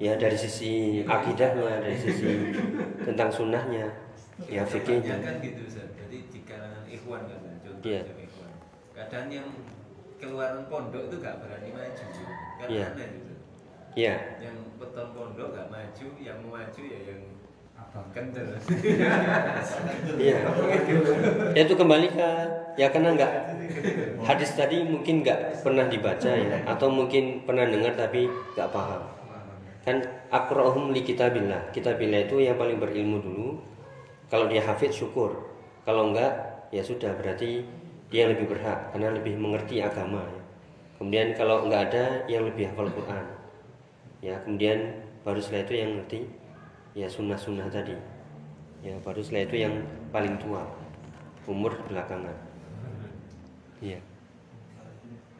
Ya 0.00 0.16
dari 0.16 0.32
sisi 0.32 1.04
akidahnya, 1.04 1.84
dari 1.84 1.92
sisi 1.92 2.56
tentang 3.04 3.28
sunnahnya, 3.28 3.84
ya 4.48 4.64
fikihnya. 4.64 5.20
Kan 5.20 5.44
gitu 5.44 5.60
Ustaz. 5.68 5.92
Jadi 5.92 6.24
di 6.32 6.40
kalangan 6.48 6.88
ikhwan 6.88 7.28
kan 7.28 7.40
contoh 7.60 7.84
Iya. 7.84 8.00
contoh 8.08 8.24
ikhwan. 8.24 8.52
Kadang 8.96 9.26
yang 9.28 9.48
keluaran 10.16 10.64
pondok 10.72 11.12
itu 11.12 11.16
gak 11.20 11.44
berani 11.44 11.68
maju. 11.76 12.04
Kan 12.56 12.68
Iya. 12.72 12.86
aneh 12.96 13.29
gitu. 13.92 14.06
Ya, 14.06 14.16
Yang 14.38 14.56
beton 14.78 15.06
pondok 15.14 15.48
gak 15.54 15.68
maju, 15.68 16.06
yang 16.22 16.36
mau 16.46 16.50
maju 16.58 16.82
ya 16.82 16.98
yang 17.04 17.20
kendel. 18.14 18.46
iya. 20.24 20.38
Ya 21.54 21.60
itu 21.66 21.74
kembali 21.74 22.06
ke 22.14 22.30
ya 22.78 22.86
karena 22.94 23.18
nggak 23.18 23.32
hadis 24.24 24.54
tadi 24.54 24.86
mungkin 24.86 25.26
nggak 25.26 25.66
pernah 25.66 25.90
dibaca 25.90 26.30
ya, 26.30 26.62
atau 26.70 26.88
mungkin 26.90 27.42
pernah 27.42 27.66
dengar 27.66 27.98
tapi 27.98 28.30
nggak 28.54 28.70
paham. 28.70 29.02
kan 29.80 29.96
akrahum 30.28 30.92
li 30.92 31.00
kitabillah 31.00 31.72
kitabillah 31.72 32.28
itu 32.28 32.36
yang 32.44 32.60
paling 32.60 32.76
berilmu 32.76 33.16
dulu 33.16 33.48
kalau 34.28 34.44
dia 34.44 34.60
hafid 34.60 34.92
syukur 34.92 35.32
kalau 35.88 36.12
enggak 36.12 36.36
ya 36.68 36.84
sudah 36.84 37.16
berarti 37.16 37.64
dia 38.12 38.28
yang 38.28 38.36
lebih 38.36 38.52
berhak 38.52 38.92
karena 38.92 39.08
lebih 39.16 39.40
mengerti 39.40 39.80
agama 39.80 40.20
ya. 40.20 40.42
kemudian 41.00 41.32
kalau 41.32 41.64
enggak 41.64 41.90
ada 41.90 42.04
yang 42.28 42.44
lebih 42.44 42.68
hafal 42.68 42.92
Quran 42.92 43.39
ya 44.20 44.36
kemudian 44.44 45.00
baru 45.24 45.40
setelah 45.40 45.64
itu 45.64 45.74
yang 45.76 45.90
ngerti 46.00 46.20
ya 46.96 47.08
sunnah-sunnah 47.08 47.68
tadi. 47.72 47.96
Ya 48.80 48.96
baru 49.04 49.20
setelah 49.20 49.44
itu 49.48 49.56
yang 49.60 49.74
paling 50.12 50.40
tua 50.40 50.64
umur 51.48 51.76
belakangan. 51.88 52.36
Iya. 53.80 54.00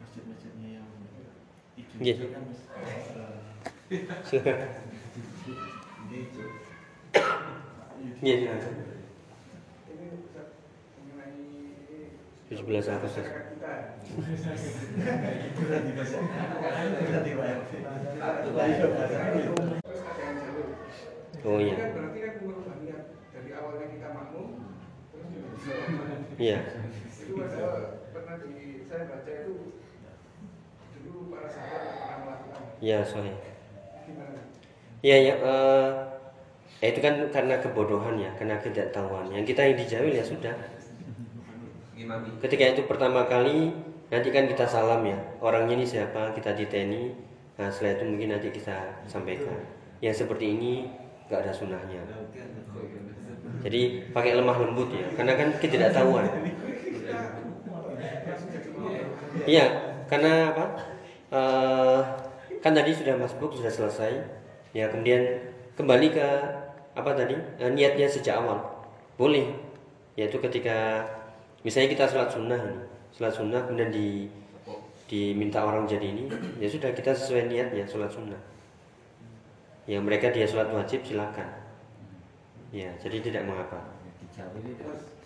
Masjid-masjidnya 0.01 0.81
yang 0.81 0.87
Iya. 2.01 2.15
hijau 2.17 2.27
kan 2.33 2.43
iya. 8.21 8.35
Iya. 8.49 8.53
17 12.51 12.87
Agustus 12.95 13.27
oh 21.45 21.59
iya 21.59 21.77
iya 26.39 26.57
iya 32.81 32.97
gimana 34.05 34.39
Iya 35.01 35.17
ya, 35.27 35.33
eh, 35.41 35.89
ya 36.81 36.87
itu 36.93 36.99
kan 37.01 37.15
karena 37.33 37.55
kebodohan 37.63 38.21
ya, 38.21 38.29
karena 38.37 38.61
ketidaktahuan. 38.61 39.33
Yang 39.33 39.45
kita 39.53 39.61
yang 39.65 39.77
dijawil 39.81 40.13
ya 40.13 40.25
sudah. 40.25 40.53
Ketika 42.41 42.63
itu 42.73 42.81
pertama 42.89 43.25
kali, 43.25 43.73
nanti 44.09 44.29
kan 44.33 44.45
kita 44.49 44.65
salam 44.65 45.01
ya, 45.05 45.17
orangnya 45.39 45.77
ini 45.79 45.85
siapa, 45.85 46.33
kita 46.33 46.53
diteni. 46.57 47.13
Nah 47.57 47.69
setelah 47.69 47.99
itu 47.99 48.03
mungkin 48.09 48.29
nanti 48.33 48.49
kita 48.49 49.05
sampaikan. 49.05 49.57
Yang 50.01 50.25
seperti 50.25 50.57
ini 50.57 50.89
nggak 51.29 51.39
ada 51.45 51.51
sunnahnya. 51.53 52.01
Jadi 53.61 54.09
pakai 54.09 54.33
lemah 54.33 54.57
lembut 54.57 54.89
ya, 54.89 55.05
karena 55.13 55.33
kan 55.37 55.49
ketidaktahuan. 55.61 56.25
Iya, 59.45 59.65
karena 60.09 60.51
apa? 60.53 60.65
Eh, 61.31 61.99
kan 62.59 62.73
tadi 62.75 62.91
sudah 62.91 63.15
masbuk 63.15 63.53
sudah 63.55 63.71
selesai. 63.71 64.11
Ya 64.71 64.87
kemudian 64.87 65.23
kembali 65.75 66.07
ke 66.15 66.27
apa 66.91 67.11
tadi 67.15 67.35
Eh, 67.59 67.71
niatnya 67.71 68.07
sejak 68.09 68.41
awal 68.41 68.59
boleh. 69.15 69.53
Yaitu 70.19 70.41
ketika 70.43 71.07
misalnya 71.61 71.89
kita 71.93 72.05
sholat 72.09 72.29
sunnah 72.33 72.59
ini, 72.59 72.77
sholat 73.13 73.33
sunnah 73.33 73.61
kemudian 73.65 73.91
di 73.93 74.29
diminta 75.11 75.59
orang 75.61 75.83
jadi 75.83 76.07
ini, 76.07 76.31
ya 76.57 76.67
sudah 76.71 76.95
kita 76.95 77.11
sesuai 77.11 77.51
niatnya 77.51 77.83
sholat 77.83 78.11
sunnah. 78.11 78.39
Yang 79.89 80.03
mereka 80.07 80.31
dia 80.31 80.47
sholat 80.47 80.71
wajib 80.71 81.03
silakan. 81.03 81.49
Ya 82.71 82.93
jadi 83.03 83.19
tidak 83.19 83.43
mengapa. 83.49 83.83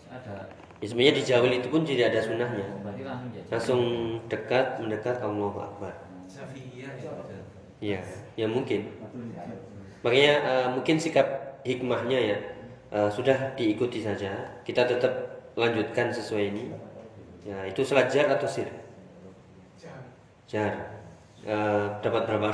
Ada 0.09 0.49
Ya, 0.83 0.91
sebenarnya 0.91 1.15
di 1.17 1.23
Jawil 1.23 1.53
itu 1.63 1.67
pun 1.71 1.87
tidak 1.87 2.11
ada 2.11 2.19
sunnahnya. 2.19 2.67
berarti 2.83 3.01
langsung 3.47 3.81
dekat 4.27 4.83
mendekat 4.83 5.23
Allahu 5.23 5.55
Akbar. 5.55 5.93
Ya. 6.27 6.91
Iya, 7.79 7.99
ya 8.35 8.47
mungkin. 8.51 8.91
Makanya 10.03 10.33
eh, 10.43 10.67
mungkin 10.75 10.99
sikap 10.99 11.57
hikmahnya 11.63 12.19
ya 12.19 12.37
eh, 12.91 13.09
sudah 13.09 13.55
diikuti 13.55 14.03
saja. 14.03 14.61
Kita 14.67 14.83
tetap 14.83 15.34
lanjutkan 15.55 16.11
sesuai 16.11 16.51
ini. 16.51 16.63
Ya 17.47 17.63
itu 17.65 17.81
sholat 17.81 18.11
jar 18.11 18.27
atau 18.31 18.47
sir? 18.47 18.67
Jar. 20.45 20.95
Eh, 21.45 21.85
dapat 22.01 22.21
berapa? 22.25 22.49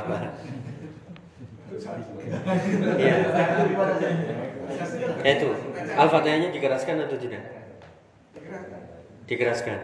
Iya. 3.00 3.16
Ya 5.24 5.32
itu. 5.32 5.50
Al-Fatihahnya 5.96 6.50
dikeraskan 6.52 7.08
atau 7.08 7.18
tidak? 7.18 7.44
Dikeraskan. 9.28 9.80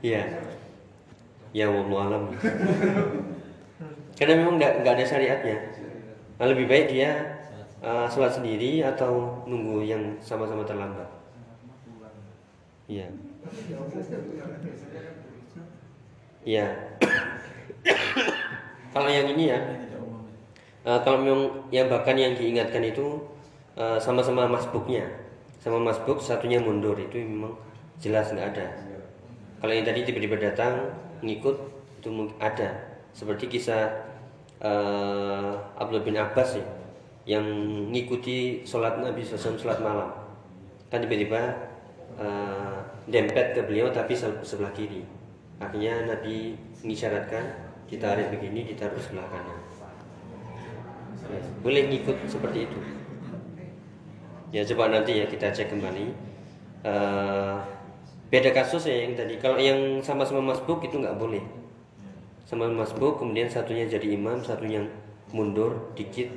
Iya. 0.00 0.40
Ya 1.52 1.66
wallahu 1.68 2.00
alam. 2.00 2.22
Karena 4.18 4.34
memang 4.34 4.56
nggak 4.58 4.94
ada 4.96 5.04
syariatnya. 5.04 5.56
Nah, 6.38 6.46
lebih 6.48 6.70
baik 6.70 6.90
dia 6.94 7.38
uh, 7.82 8.06
sholat 8.06 8.30
sendiri 8.30 8.80
atau 8.82 9.42
nunggu 9.44 9.84
yang 9.84 10.02
sama-sama 10.22 10.64
terlambat. 10.64 11.17
Iya. 12.88 13.06
Iya. 16.48 16.64
kalau 18.94 19.10
yang 19.12 19.28
ini 19.36 19.52
ya, 19.52 19.60
uh, 20.88 20.96
kalau 21.04 21.20
memang 21.20 21.68
yang 21.68 21.92
bahkan 21.92 22.16
yang 22.16 22.32
diingatkan 22.32 22.80
itu 22.80 23.20
eh, 23.76 23.98
sama-sama 24.00 24.48
masbuknya. 24.48 25.04
Sama 25.60 25.76
masbuk 25.76 26.24
satunya 26.24 26.56
mundur. 26.56 26.96
Itu 26.96 27.20
memang 27.20 27.52
jelas 28.00 28.32
nggak 28.32 28.48
ada. 28.56 28.66
Kalau 29.60 29.72
yang 29.76 29.84
tadi 29.84 30.08
tiba-tiba 30.08 30.40
datang 30.40 30.88
ngikut 31.20 31.56
itu 32.00 32.08
ada. 32.40 32.96
Seperti 33.12 33.52
kisah 33.52 34.08
eh, 34.64 35.52
Abdullah 35.76 36.06
bin 36.06 36.16
Abbas 36.16 36.56
ya 36.56 36.64
yang 37.28 37.44
ngikuti 37.92 38.64
sholat 38.64 39.04
Nabi 39.04 39.20
SAW 39.20 39.60
sholat 39.60 39.84
malam. 39.84 40.08
Kan 40.88 41.04
tiba-tiba 41.04 41.67
eh, 42.18 42.78
dempet 43.08 43.56
ke 43.56 43.60
beliau 43.64 43.88
tapi 43.94 44.12
se- 44.12 44.42
sebelah 44.44 44.72
kiri. 44.74 45.02
Akhirnya 45.58 46.06
Nabi 46.06 46.54
mengisyaratkan 46.84 47.44
ditarik 47.90 48.30
begini 48.30 48.68
ditaruh 48.68 49.00
sebelah 49.00 49.26
kanan. 49.32 49.58
Ya, 51.28 51.40
boleh 51.64 51.82
ngikut 51.90 52.16
seperti 52.30 52.68
itu. 52.70 52.78
Ya 54.48 54.64
coba 54.64 54.88
nanti 54.88 55.20
ya 55.20 55.26
kita 55.28 55.52
cek 55.52 55.68
kembali. 55.72 56.06
Eh, 56.86 57.56
beda 58.32 58.50
kasus 58.54 58.86
ya 58.88 59.04
yang 59.04 59.12
tadi. 59.18 59.36
Kalau 59.40 59.58
yang 59.60 60.00
sama-sama 60.00 60.40
masbuk 60.54 60.80
itu 60.84 60.96
nggak 61.00 61.18
boleh. 61.18 61.42
Sama 62.48 62.64
masbuk 62.70 63.20
kemudian 63.20 63.48
satunya 63.50 63.84
jadi 63.84 64.16
imam 64.16 64.40
satunya 64.40 64.80
mundur 65.36 65.92
dikit. 65.92 66.32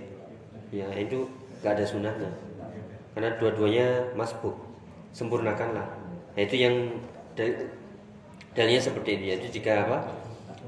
Ya 0.72 0.88
itu 0.96 1.28
nggak 1.62 1.78
ada 1.78 1.86
sunahnya 1.86 2.32
karena 3.14 3.36
dua-duanya 3.38 4.16
masbuk 4.18 4.56
sempurnakanlah 5.12 5.88
nah, 6.36 6.42
itu 6.42 6.56
yang 6.56 6.76
dal- 7.36 7.70
dalilnya 8.56 8.82
seperti 8.82 9.10
itu 9.20 9.24
yaitu 9.36 9.48
jika 9.62 9.88
apa 9.88 9.98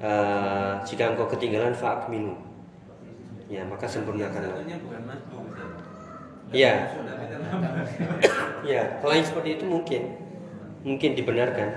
Eh, 0.04 0.74
jika 0.84 1.16
engkau 1.16 1.32
ketinggalan 1.32 1.72
faak 1.72 2.12
minum 2.12 2.36
ya 3.48 3.64
maka 3.64 3.88
sempurnakanlah. 3.88 4.60
Iya. 6.52 6.92
Terlambat. 6.92 7.74
Ya, 8.68 9.00
kalau 9.00 9.14
yang 9.16 9.24
seperti 9.24 9.56
itu 9.56 9.64
mungkin 9.64 10.02
mungkin 10.84 11.16
dibenarkan. 11.16 11.70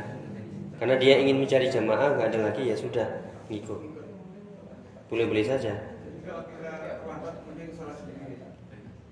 Karena 0.83 0.95
dia 0.99 1.23
ingin 1.23 1.39
mencari 1.39 1.71
jamaah 1.71 2.19
nggak 2.19 2.35
ada 2.35 2.51
lagi 2.51 2.67
ya 2.67 2.75
sudah 2.75 3.07
ngikut. 3.47 3.79
Boleh-boleh 5.07 5.47
saja. 5.47 5.79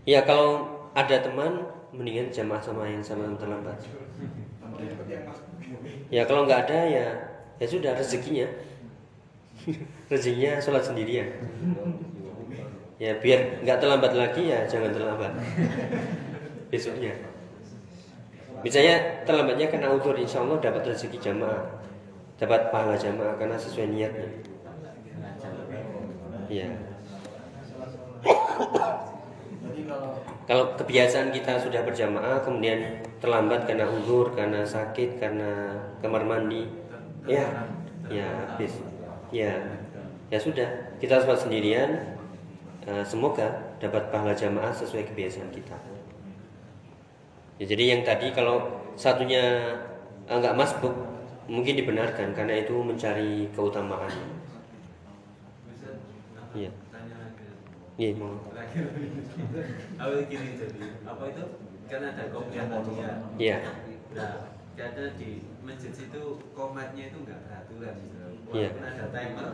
Ya 0.04 0.20
kalau 0.26 0.50
ada 0.90 1.16
teman 1.22 1.70
mendingan 1.94 2.28
jamaah 2.35 2.62
sama 2.62 2.90
yang 2.90 3.02
sama 3.02 3.30
yang 3.30 3.38
terlambat. 3.38 3.78
Ya 6.11 6.22
kalau 6.26 6.44
nggak 6.46 6.66
ada 6.68 6.78
ya 6.90 7.07
ya 7.62 7.66
sudah 7.66 7.94
rezekinya. 7.94 8.46
rezekinya 10.11 10.59
sholat 10.59 10.83
sendirian. 10.83 11.30
Ya 12.98 13.18
biar 13.18 13.62
nggak 13.62 13.78
terlambat 13.78 14.12
lagi 14.14 14.50
ya 14.50 14.66
jangan 14.66 14.90
terlambat. 14.90 15.33
Besoknya. 16.74 17.14
Misalnya 18.64 19.20
terlambatnya 19.28 19.68
karena 19.68 19.92
udur 19.92 20.16
insya 20.16 20.40
Allah 20.40 20.57
dapat 20.57 20.88
rezeki 20.88 21.20
jamaah 21.20 21.85
Dapat 22.40 22.72
pahala 22.72 22.96
jamaah 22.96 23.37
karena 23.37 23.61
sesuai 23.61 23.92
niatnya 23.92 24.30
Iya 26.48 26.72
Jadi 28.24 28.33
kalau 30.44 30.76
kebiasaan 30.76 31.32
kita 31.32 31.56
sudah 31.56 31.80
berjamaah 31.84 32.44
Kemudian 32.44 33.00
terlambat 33.20 33.64
karena 33.64 33.88
udur, 33.88 34.32
karena 34.36 34.60
sakit, 34.60 35.16
karena 35.16 35.72
kamar 36.04 36.24
mandi 36.28 36.68
Ya, 37.24 37.68
ya 38.12 38.28
habis 38.44 38.80
Ya, 39.32 39.56
ya 40.28 40.38
sudah 40.38 40.96
Kita 41.00 41.24
sholat 41.24 41.40
sendirian 41.40 41.90
Eh, 42.84 43.04
Semoga 43.04 43.76
dapat 43.80 44.12
pahala 44.12 44.36
jamaah 44.36 44.68
sesuai 44.68 45.08
kebiasaan 45.08 45.48
kita 45.48 45.76
Ya, 47.56 47.64
jadi 47.70 47.96
yang 47.96 48.02
tadi 48.04 48.34
kalau 48.34 48.66
satunya 48.98 49.72
eh, 50.28 50.36
nggak 50.36 50.58
masbuk 50.58 50.92
mungkin 51.48 51.76
dibenarkan 51.76 52.32
karena 52.32 52.64
itu 52.64 52.72
mencari 52.80 53.52
keutamaan. 53.52 54.08
Iya. 56.56 56.70
Lagi. 56.72 56.83
Iya, 57.94 58.11
mau. 58.18 58.35
Terakhir. 58.50 58.85
Awal 60.02 60.26
gini 60.26 60.50
jadi 60.59 60.83
apa 61.07 61.22
itu? 61.30 61.44
Kan 61.87 62.02
ada 62.02 62.24
kopiah 62.35 62.66
tadi 62.66 62.92
ya. 62.98 63.12
Iya. 63.38 63.59
Nah, 64.18 64.35
kadang 64.74 65.14
di 65.14 65.46
masjid 65.62 65.92
situ 65.94 66.22
komatnya 66.59 67.14
itu 67.14 67.18
nggak 67.22 67.40
beraturan 67.46 67.94
gitu. 68.02 68.18
Iya. 68.50 68.68
Walaupun 68.74 68.83
ada 68.83 69.04
timer, 69.14 69.50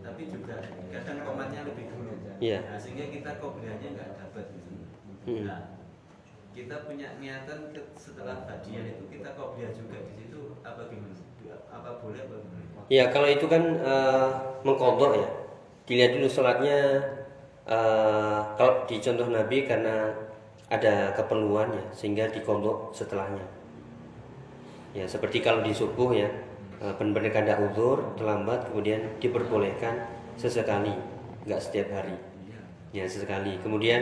tapi 0.00 0.22
juga 0.32 0.56
kadang 0.88 1.18
komatnya 1.20 1.60
lebih 1.68 1.84
dulu. 1.92 2.12
Iya. 2.40 2.58
Nah, 2.64 2.78
sehingga 2.80 3.04
kita 3.12 3.30
kopiahnya 3.36 3.88
nggak 3.92 4.10
dapat 4.16 4.44
gitu. 4.56 4.72
Hmm. 5.28 5.44
Nah, 5.44 5.60
kita 6.56 6.76
punya 6.88 7.08
niatan 7.20 7.58
setelah 8.00 8.48
badiah 8.48 8.84
itu 8.88 9.04
kita 9.12 9.36
kopiah 9.36 9.68
juga 9.68 10.00
di 10.08 10.12
situ 10.16 10.40
apa 10.64 10.88
gimana? 10.88 11.16
Apa 11.68 12.00
boleh 12.00 12.24
apa 12.24 12.36
gimana? 12.40 12.88
Ya 12.88 13.04
kalau 13.12 13.28
itu 13.28 13.44
kan 13.52 13.62
eh, 13.84 14.28
mengkodok 14.64 15.12
ya. 15.20 15.28
Dilihat 15.84 16.16
dulu 16.16 16.28
sholatnya 16.30 16.78
eh, 17.68 18.40
kalau 18.58 18.86
di 18.88 18.96
contoh 18.98 19.28
Nabi 19.30 19.66
karena 19.66 20.10
ada 20.72 21.12
keperluan 21.12 21.68
ya 21.74 21.84
sehingga 21.92 22.30
dikodok 22.32 22.96
setelahnya. 22.96 23.44
Ya 24.92 25.04
seperti 25.08 25.40
kalau 25.40 25.60
di 25.64 25.72
subuh 25.72 26.12
ya 26.16 26.28
eh, 26.80 26.92
benar-benar 26.96 27.32
kada 27.32 27.54
uzur 27.60 28.16
terlambat 28.16 28.72
kemudian 28.72 29.04
diperbolehkan 29.20 30.08
sesekali 30.40 30.92
nggak 31.44 31.60
setiap 31.60 31.92
hari. 31.92 32.16
Ya 32.92 33.04
sesekali. 33.04 33.60
Kemudian 33.60 34.00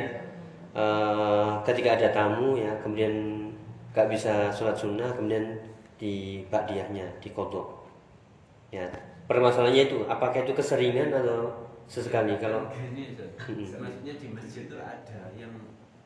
eh, 0.75 1.53
ketika 1.67 1.99
ada 1.99 2.09
tamu 2.15 2.55
ya 2.59 2.75
kemudian 2.83 3.47
nggak 3.91 4.07
bisa 4.07 4.55
sholat 4.55 4.79
sunnah 4.79 5.11
kemudian 5.15 5.59
di 6.01 6.47
ba'diyahnya 6.49 7.21
dikodok. 7.21 7.85
Ya, 8.71 8.87
permasalahannya 9.27 9.91
itu 9.91 9.99
apakah 10.07 10.47
itu 10.47 10.57
keseringan 10.57 11.11
atau 11.11 11.51
sesekali 11.91 12.39
kalau 12.39 12.71
Gini, 12.71 13.11
Ustaz. 13.11 13.35
Mm-mm. 13.51 13.83
maksudnya 13.83 14.15
di 14.15 14.27
masjid 14.31 14.63
itu 14.65 14.77
ada 14.79 15.19
yang 15.35 15.51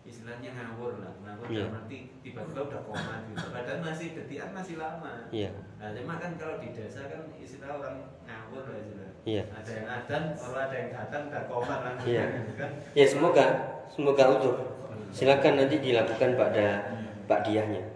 istilahnya 0.05 0.51
ngawur 0.53 1.01
lah 1.01 1.12
ngawur 1.20 1.44
dalam 1.47 1.77
arti 1.77 2.09
tiba-tiba 2.20 2.61
udah 2.64 2.81
koma 2.83 3.14
gitu 3.25 3.47
padahal 3.49 3.81
masih 3.81 4.09
detikan 4.12 4.51
masih 4.53 4.77
lama 4.77 5.29
Iya. 5.29 5.53
nah 5.77 5.92
cuma 5.92 6.16
kan 6.16 6.37
kalau 6.37 6.57
di 6.57 6.73
desa 6.73 7.05
kan 7.05 7.29
istilah 7.37 7.77
orang 7.77 7.97
ngawur 8.25 8.64
lah 8.64 8.81
istilah 8.81 9.11
Iya. 9.25 9.42
ada 9.49 9.70
yang 9.70 9.88
adan 9.90 10.23
kalau 10.33 10.59
ada 10.59 10.75
yang 10.75 10.90
datang 10.90 11.23
udah 11.29 11.42
koma 11.44 11.75
langsung 11.85 12.09
Iya. 12.09 12.25
gitu 12.40 12.53
kan 12.57 12.70
ya 12.92 13.05
semoga 13.05 13.44
semoga 13.88 14.25
utuh. 14.33 14.57
Silakan 15.14 15.55
nanti 15.55 15.79
dilakukan 15.79 16.35
pada 16.35 16.90
ba'diyahnya. 17.31 17.87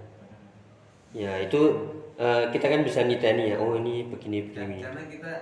Ya, 1.11 1.35
itu 1.43 1.61
eh, 2.15 2.45
kita 2.55 2.71
kan 2.71 2.87
bisa 2.87 3.03
niteni 3.03 3.51
ya. 3.51 3.57
Oh, 3.59 3.75
ini 3.75 4.07
begini 4.07 4.55
Dan 4.55 4.71
begini. 4.71 4.87
karena 4.87 5.03
kita 5.11 5.33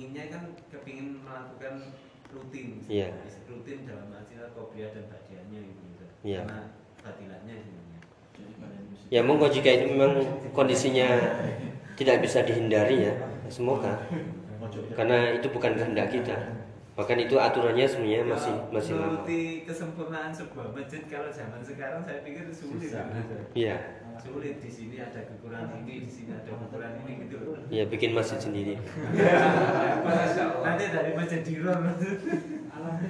inginnya 0.00 0.32
kan 0.32 0.42
kepingin 0.72 1.20
melakukan 1.20 1.92
rutin 2.32 2.80
Iya. 2.88 3.12
rutin 3.44 3.84
dalam 3.84 4.08
istilah 4.16 4.48
kopiah 4.50 4.88
dan 4.90 5.04
badiannya 5.06 5.60
gitu 5.60 5.80
Ustaz. 5.90 6.08
Iya. 6.22 6.40
karena 6.40 6.58
batilannya 7.00 7.54
sebenarnya 7.60 8.00
jadi 8.32 8.52
kalian 8.56 8.84
bisa 8.88 9.04
Ya, 9.10 9.20
monggo 9.20 9.46
jika 9.46 9.68
itu 9.68 9.84
memang 9.90 10.12
kondisinya 10.50 11.08
tidak 11.94 12.16
bisa 12.22 12.40
dihindari 12.40 12.96
ya. 13.04 13.14
Semoga 13.46 14.00
karena 14.94 15.36
itu 15.36 15.50
bukan 15.50 15.74
kehendak 15.74 16.08
kita. 16.08 16.36
Bahkan 16.94 17.16
itu 17.18 17.34
aturannya 17.34 17.84
sebenarnya 17.84 18.22
masih 18.24 18.54
masih 18.70 18.92
lama. 18.94 19.24
kesempurnaan 19.66 20.30
sebuah 20.30 20.70
masjid 20.70 21.02
kalau 21.06 21.28
zaman 21.28 21.60
sekarang 21.60 22.00
saya 22.00 22.22
pikir 22.22 22.46
sulit 22.54 22.88
Susah. 22.88 23.04
gitu. 23.10 23.36
Iya. 23.56 23.76
Sulit 24.20 24.56
di 24.60 24.70
sini 24.70 24.96
ada 25.00 25.20
kekurangan 25.24 25.80
ini 25.82 26.04
di 26.04 26.10
sini 26.10 26.30
ada 26.36 26.52
kekurangan 26.52 27.00
ini 27.08 27.12
gitu 27.26 27.36
Ya, 27.72 27.88
bikin 27.88 28.12
masjid 28.12 28.36
sendiri. 28.36 28.76
nanti 30.66 30.84
dari 30.92 31.10
masjid 31.16 31.40
diror 31.40 31.78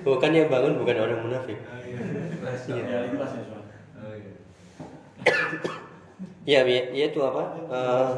Bukan 0.07 0.31
yang 0.35 0.49
bangun 0.51 0.79
bukan 0.79 0.97
orang 0.99 1.21
munafik. 1.25 1.59
ya 1.59 2.75
oh, 2.75 4.15
iya. 4.15 4.31
Ya, 6.49 6.61
ya, 6.65 6.83
ya 6.91 7.05
itu 7.13 7.21
apa? 7.23 7.43
Eh, 7.71 8.11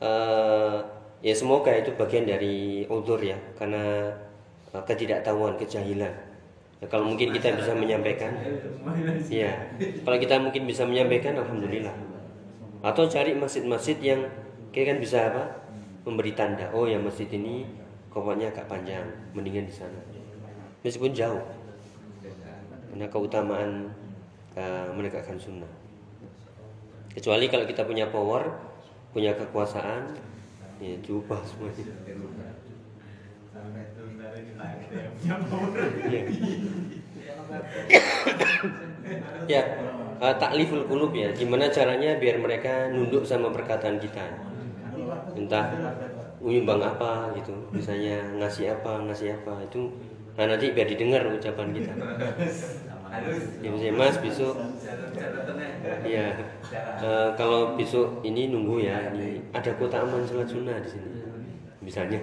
eh, 0.00 0.76
ya 1.20 1.34
semoga 1.34 1.74
itu 1.74 1.92
bagian 1.98 2.24
dari 2.24 2.86
udur 2.88 3.20
ya, 3.20 3.36
karena 3.58 4.14
eh, 4.72 4.82
ketidaktahuan, 4.86 5.58
kejahilan. 5.60 6.31
Ya, 6.82 6.90
kalau 6.90 7.14
mungkin 7.14 7.30
kita 7.30 7.54
bisa 7.54 7.78
menyampaikan, 7.78 8.34
ya, 9.30 9.54
kalau 10.02 10.18
kita 10.18 10.34
mungkin 10.42 10.66
bisa 10.66 10.82
menyampaikan, 10.82 11.38
alhamdulillah. 11.38 11.94
Atau 12.82 13.06
cari 13.06 13.38
masjid-masjid 13.38 13.94
yang 14.02 14.26
kayak 14.74 14.86
kan 14.90 14.98
bisa 14.98 15.30
apa? 15.30 15.44
Memberi 16.02 16.34
tanda, 16.34 16.66
oh 16.74 16.90
ya 16.90 16.98
masjid 16.98 17.30
ini 17.30 17.62
kokoknya 18.10 18.50
agak 18.50 18.66
panjang, 18.66 19.06
mendingan 19.30 19.70
di 19.70 19.74
sana. 19.78 19.94
Meskipun 20.82 21.14
jauh, 21.14 21.46
karena 22.90 23.06
keutamaan 23.06 23.94
eh, 24.58 24.90
menegakkan 24.90 25.38
sunnah. 25.38 25.70
Kecuali 27.14 27.46
kalau 27.46 27.62
kita 27.62 27.86
punya 27.86 28.10
power, 28.10 28.42
punya 29.14 29.38
kekuasaan, 29.38 30.18
ya 30.82 30.98
diubah 30.98 31.38
semuanya. 31.46 31.94
Ya 39.50 39.62
eh, 40.22 40.34
takliful 40.38 40.82
kulub 40.88 41.12
ya. 41.12 41.28
Gimana 41.34 41.68
caranya 41.68 42.16
biar 42.16 42.38
mereka 42.40 42.88
nunduk 42.94 43.26
sama 43.26 43.52
perkataan 43.52 43.98
kita? 44.00 44.24
Entah 45.36 45.66
menyumbang 46.40 46.80
apa 46.82 47.34
gitu. 47.38 47.54
Misalnya 47.74 48.22
ngasih 48.38 48.78
apa 48.80 49.04
ngasih 49.10 49.36
apa. 49.42 49.66
Itu 49.66 49.92
nah 50.32 50.48
nanti 50.48 50.72
biar 50.72 50.88
didengar 50.88 51.28
ucapan 51.28 51.68
kita. 51.76 51.92
Ya 53.60 53.68
misalnya 53.68 53.94
mas 54.00 54.16
besok 54.16 54.56
ya 56.08 56.32
eh, 57.04 57.28
kalau 57.36 57.76
besok 57.76 58.24
ini 58.24 58.48
nunggu 58.48 58.80
ya. 58.86 59.12
Ini 59.12 59.52
ada 59.52 59.70
kota 59.76 60.00
aman 60.00 60.24
sholat 60.24 60.48
sunnah 60.48 60.78
di 60.80 60.88
sini. 60.88 61.10
Misalnya 61.82 62.22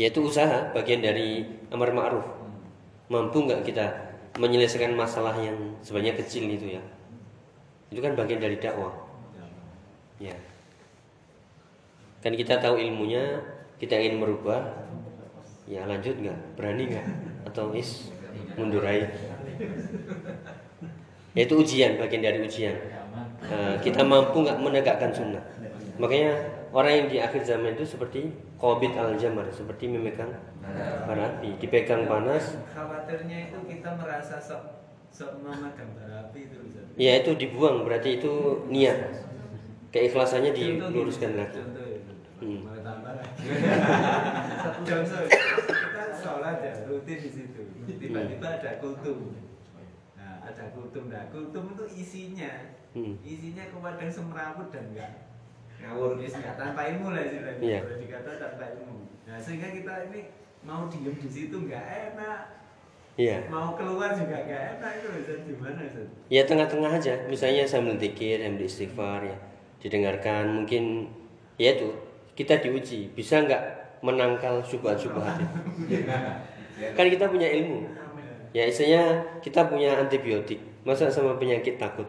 ya 0.00 0.08
itu 0.08 0.24
usaha 0.24 0.72
bagian 0.72 1.04
dari 1.04 1.44
amar 1.68 1.92
ma'ruf. 1.92 2.24
Mampu 3.12 3.44
nggak 3.44 3.68
kita 3.68 3.84
menyelesaikan 4.40 4.96
masalah 4.96 5.36
yang 5.36 5.76
sebenarnya 5.84 6.16
kecil 6.16 6.48
itu 6.48 6.80
ya? 6.80 6.82
Itu 7.92 8.00
kan 8.00 8.16
bagian 8.16 8.40
dari 8.40 8.56
dakwah. 8.56 8.96
Ya. 10.16 10.32
Kan 12.24 12.32
kita 12.32 12.56
tahu 12.64 12.80
ilmunya 12.80 13.44
kita 13.76 14.00
ingin 14.00 14.24
merubah 14.24 14.88
ya 15.68 15.84
lanjut 15.84 16.16
nggak? 16.16 16.56
Berani 16.56 16.96
nggak? 16.96 17.06
Atau 17.52 17.76
is 17.76 18.08
mundur 18.56 18.80
aja? 18.80 19.04
Ya 21.36 21.42
itu 21.44 21.54
ujian 21.60 22.00
bagian 22.00 22.24
dari 22.24 22.40
ujian. 22.40 22.76
Eh, 23.44 23.74
kita 23.84 24.00
mampu 24.00 24.48
nggak 24.48 24.60
menegakkan 24.64 25.12
sunnah? 25.12 25.44
Makanya 26.00 26.59
orang 26.70 26.92
yang 26.94 27.06
di 27.10 27.18
akhir 27.18 27.42
zaman 27.42 27.74
itu 27.74 27.84
seperti 27.86 28.30
Qobit 28.60 28.94
al 28.94 29.18
jamar 29.18 29.50
seperti 29.50 29.90
memegang 29.90 30.30
bara 31.06 31.38
api 31.38 31.58
dipegang 31.58 32.06
panas 32.06 32.54
Khawatirnya 32.70 33.50
itu 33.50 33.58
kita 33.66 33.98
merasa 33.98 34.38
sok 34.38 34.86
sok 35.10 35.42
memegang 35.42 35.90
bara 35.98 36.30
api 36.30 36.46
itu 36.46 36.58
ya 36.94 37.18
itu 37.22 37.34
dibuang 37.34 37.82
berarti 37.82 38.22
itu 38.22 38.62
niat 38.70 39.26
keikhlasannya 39.90 40.54
diluruskan 40.54 41.34
lagi 41.34 41.58
Contoh 41.58 41.86
itu. 41.90 42.12
Hmm. 42.40 42.62
Contoh, 44.88 45.22
kita 45.28 46.04
sholat 46.16 46.56
ya 46.64 46.72
rutin 46.88 47.18
di 47.20 47.30
situ. 47.30 47.62
Tiba-tiba 47.84 48.48
ada 48.56 48.80
kultum. 48.80 49.36
Nah, 50.16 50.40
ada 50.48 50.64
kultum. 50.72 51.12
Nah, 51.12 51.28
kultum 51.28 51.76
itu 51.76 51.84
isinya, 52.00 52.72
Hmm. 52.90 53.20
isinya 53.22 53.70
kepada 53.70 54.08
semrawut 54.10 54.72
dan 54.74 54.90
enggak 54.90 55.29
ngawur 55.80 56.20
enggak 56.20 56.56
tanpa 56.60 56.80
ilmu 56.92 57.08
lah 57.16 57.22
istilahnya. 57.24 57.62
Iya. 57.64 57.80
Boleh 57.84 57.98
dikata 58.04 58.30
tanpa 58.36 58.64
ilmu. 58.76 58.98
Nah, 59.24 59.36
sehingga 59.40 59.68
kita 59.72 59.92
ini 60.12 60.20
mau 60.60 60.86
diem 60.92 61.16
di 61.16 61.28
situ 61.28 61.56
enggak 61.56 61.84
enak. 61.88 62.40
iya. 63.16 63.36
Mau 63.48 63.72
keluar 63.74 64.12
juga 64.12 64.36
enggak 64.44 64.62
enak 64.76 64.90
itu 65.00 65.08
Ustaz. 65.24 65.38
Gimana 65.48 65.80
Ustaz? 65.88 66.08
ya 66.28 66.42
tengah-tengah 66.44 66.92
aja. 66.92 67.14
Misalnya 67.26 67.64
sambil 67.64 67.96
zikir 67.96 68.44
sambil 68.44 68.68
istighfar 68.68 69.20
ya. 69.24 69.36
Didengarkan 69.80 70.44
mungkin 70.62 71.08
ya 71.56 71.72
itu 71.72 71.88
kita 72.36 72.60
diuji. 72.60 73.16
Bisa 73.16 73.40
nggak 73.40 73.62
menangkal 74.04 74.60
subhat-subhat 74.64 75.40
itu? 75.88 76.04
Kan 76.96 77.06
kita 77.08 77.28
punya 77.28 77.48
ilmu. 77.48 77.88
Ya 78.50 78.66
istilahnya 78.68 79.24
kita 79.40 79.68
punya 79.68 79.96
antibiotik. 79.96 80.60
Masa 80.84 81.12
sama 81.12 81.36
penyakit 81.36 81.76
takut? 81.76 82.08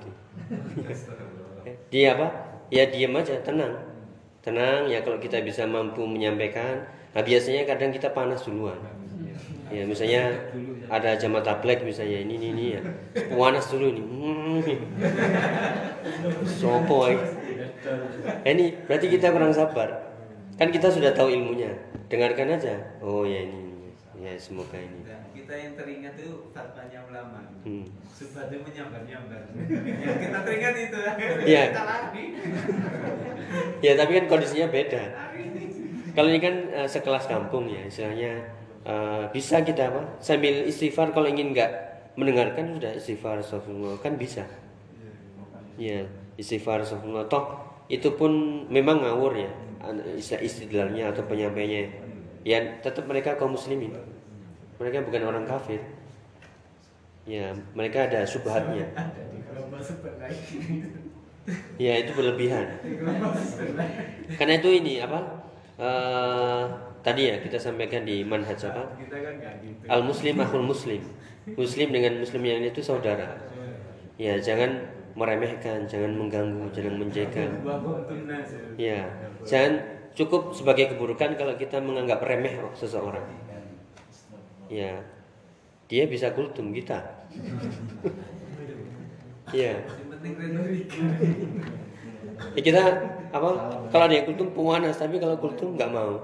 Dia 1.92 2.16
apa 2.16 2.51
ya 2.72 2.88
diam 2.88 3.14
aja 3.20 3.38
tenang. 3.44 3.76
Tenang 4.42 4.90
ya 4.90 5.04
kalau 5.06 5.22
kita 5.22 5.44
bisa 5.44 5.68
mampu 5.68 6.02
menyampaikan. 6.08 6.88
Nah 7.12 7.22
biasanya 7.22 7.68
kadang 7.68 7.92
kita 7.92 8.10
panas 8.16 8.42
duluan. 8.48 8.80
Ya 9.72 9.88
misalnya 9.88 10.36
ada 10.92 11.16
jama 11.16 11.40
tablek 11.40 11.84
misalnya 11.84 12.24
ini 12.24 12.36
ini, 12.40 12.48
ini 12.52 12.66
ya. 12.76 12.82
Panas 13.32 13.68
dulu 13.72 13.88
ini 13.92 14.02
Hmm. 14.02 14.64
sopo 16.48 17.08
eh. 17.08 17.20
Ini 18.48 18.88
berarti 18.88 19.08
kita 19.12 19.32
kurang 19.32 19.54
sabar. 19.54 20.12
Kan 20.60 20.72
kita 20.72 20.92
sudah 20.92 21.12
tahu 21.16 21.32
ilmunya. 21.32 21.72
Dengarkan 22.12 22.56
aja. 22.56 22.76
Oh 23.00 23.24
ya 23.24 23.48
ini. 23.48 23.71
Ya 24.22 24.38
semoga 24.38 24.78
ini 24.78 25.02
Dan 25.02 25.22
kita 25.34 25.54
yang 25.58 25.74
teringat 25.74 26.14
itu 26.14 26.46
fatwanya 26.54 27.00
ulama. 27.10 27.42
Hmm. 27.66 27.90
Subhatnya 28.06 28.62
menyambar-nyambar. 28.62 29.42
yang 29.50 30.18
kita 30.22 30.40
teringat 30.46 30.76
itu. 30.78 31.00
Iya. 31.50 31.64
Kita 31.74 31.84
lari. 31.84 32.26
ya 33.86 33.98
tapi 33.98 34.12
kan 34.16 34.26
kondisinya 34.30 34.68
beda 34.72 35.02
kalau 36.12 36.28
ini 36.32 36.40
kan 36.40 36.56
eh, 36.72 36.88
sekelas 36.88 37.28
kampung 37.28 37.68
ya 37.68 37.84
istilahnya 37.84 38.32
eh, 38.84 39.24
bisa 39.32 39.64
kita 39.64 39.92
apa 39.92 40.20
sambil 40.20 40.68
istighfar 40.68 41.12
kalau 41.12 41.28
ingin 41.28 41.52
nggak 41.52 41.72
mendengarkan 42.16 42.76
sudah 42.80 42.92
istighfar 42.96 43.40
astagfirullah 43.40 44.00
kan 44.00 44.16
bisa 44.16 44.44
ya 45.80 46.04
istighfar 46.36 46.84
astagfirullah 46.84 47.28
toh 47.32 47.60
itu 47.88 48.16
pun 48.16 48.32
memang 48.72 49.04
ngawur 49.04 49.36
ya 49.36 49.52
an- 49.84 50.04
istilah 50.16 50.44
istidlalnya 50.44 51.12
atau 51.12 51.24
penyampainya 51.28 51.92
ya 52.42 52.58
tetap 52.82 53.06
mereka 53.06 53.38
kaum 53.38 53.54
muslimin. 53.56 53.94
Mereka 54.82 55.06
bukan 55.06 55.24
orang 55.28 55.46
kafir. 55.46 55.82
Ya 57.26 57.54
mereka 57.78 58.10
ada 58.10 58.26
subhatnya. 58.26 58.90
Ya 61.82 61.98
itu 61.98 62.14
berlebihan. 62.14 62.78
Karena 64.38 64.54
itu 64.62 64.70
ini 64.78 65.02
apa 65.02 65.20
eh, 65.82 66.64
tadi 67.02 67.34
ya 67.34 67.36
kita 67.42 67.58
sampaikan 67.58 68.06
di 68.06 68.22
manhaj 68.22 68.62
apa? 68.70 68.94
Al 69.90 70.06
muslim. 70.06 70.38
Akhul 70.38 70.66
muslim 70.66 71.02
muslim 71.46 71.90
dengan 71.90 72.22
muslim 72.22 72.42
yang 72.46 72.62
itu 72.62 72.82
saudara. 72.84 73.38
Ya 74.22 74.38
jangan 74.38 74.86
meremehkan 75.18 75.90
jangan 75.90 76.16
mengganggu 76.16 76.72
jangan 76.72 76.94
nas. 78.24 78.48
ya 78.80 79.12
jangan 79.44 79.84
cukup 80.16 80.52
sebagai 80.52 80.96
keburukan 80.96 81.40
kalau 81.40 81.56
kita 81.56 81.80
menganggap 81.80 82.24
remeh 82.24 82.60
seseorang. 82.76 83.24
Ya. 84.72 85.04
Dia 85.92 86.08
bisa 86.08 86.32
kultum 86.32 86.72
kita. 86.72 87.04
Ya. 89.52 89.84
Ya 92.56 92.62
kita 92.64 92.82
apa 93.32 93.50
kalau 93.92 94.06
yang 94.08 94.28
kultum 94.28 94.56
puanas 94.56 94.96
tapi 94.96 95.20
kalau 95.20 95.36
kultum 95.36 95.76
nggak 95.76 95.92
mau. 95.92 96.20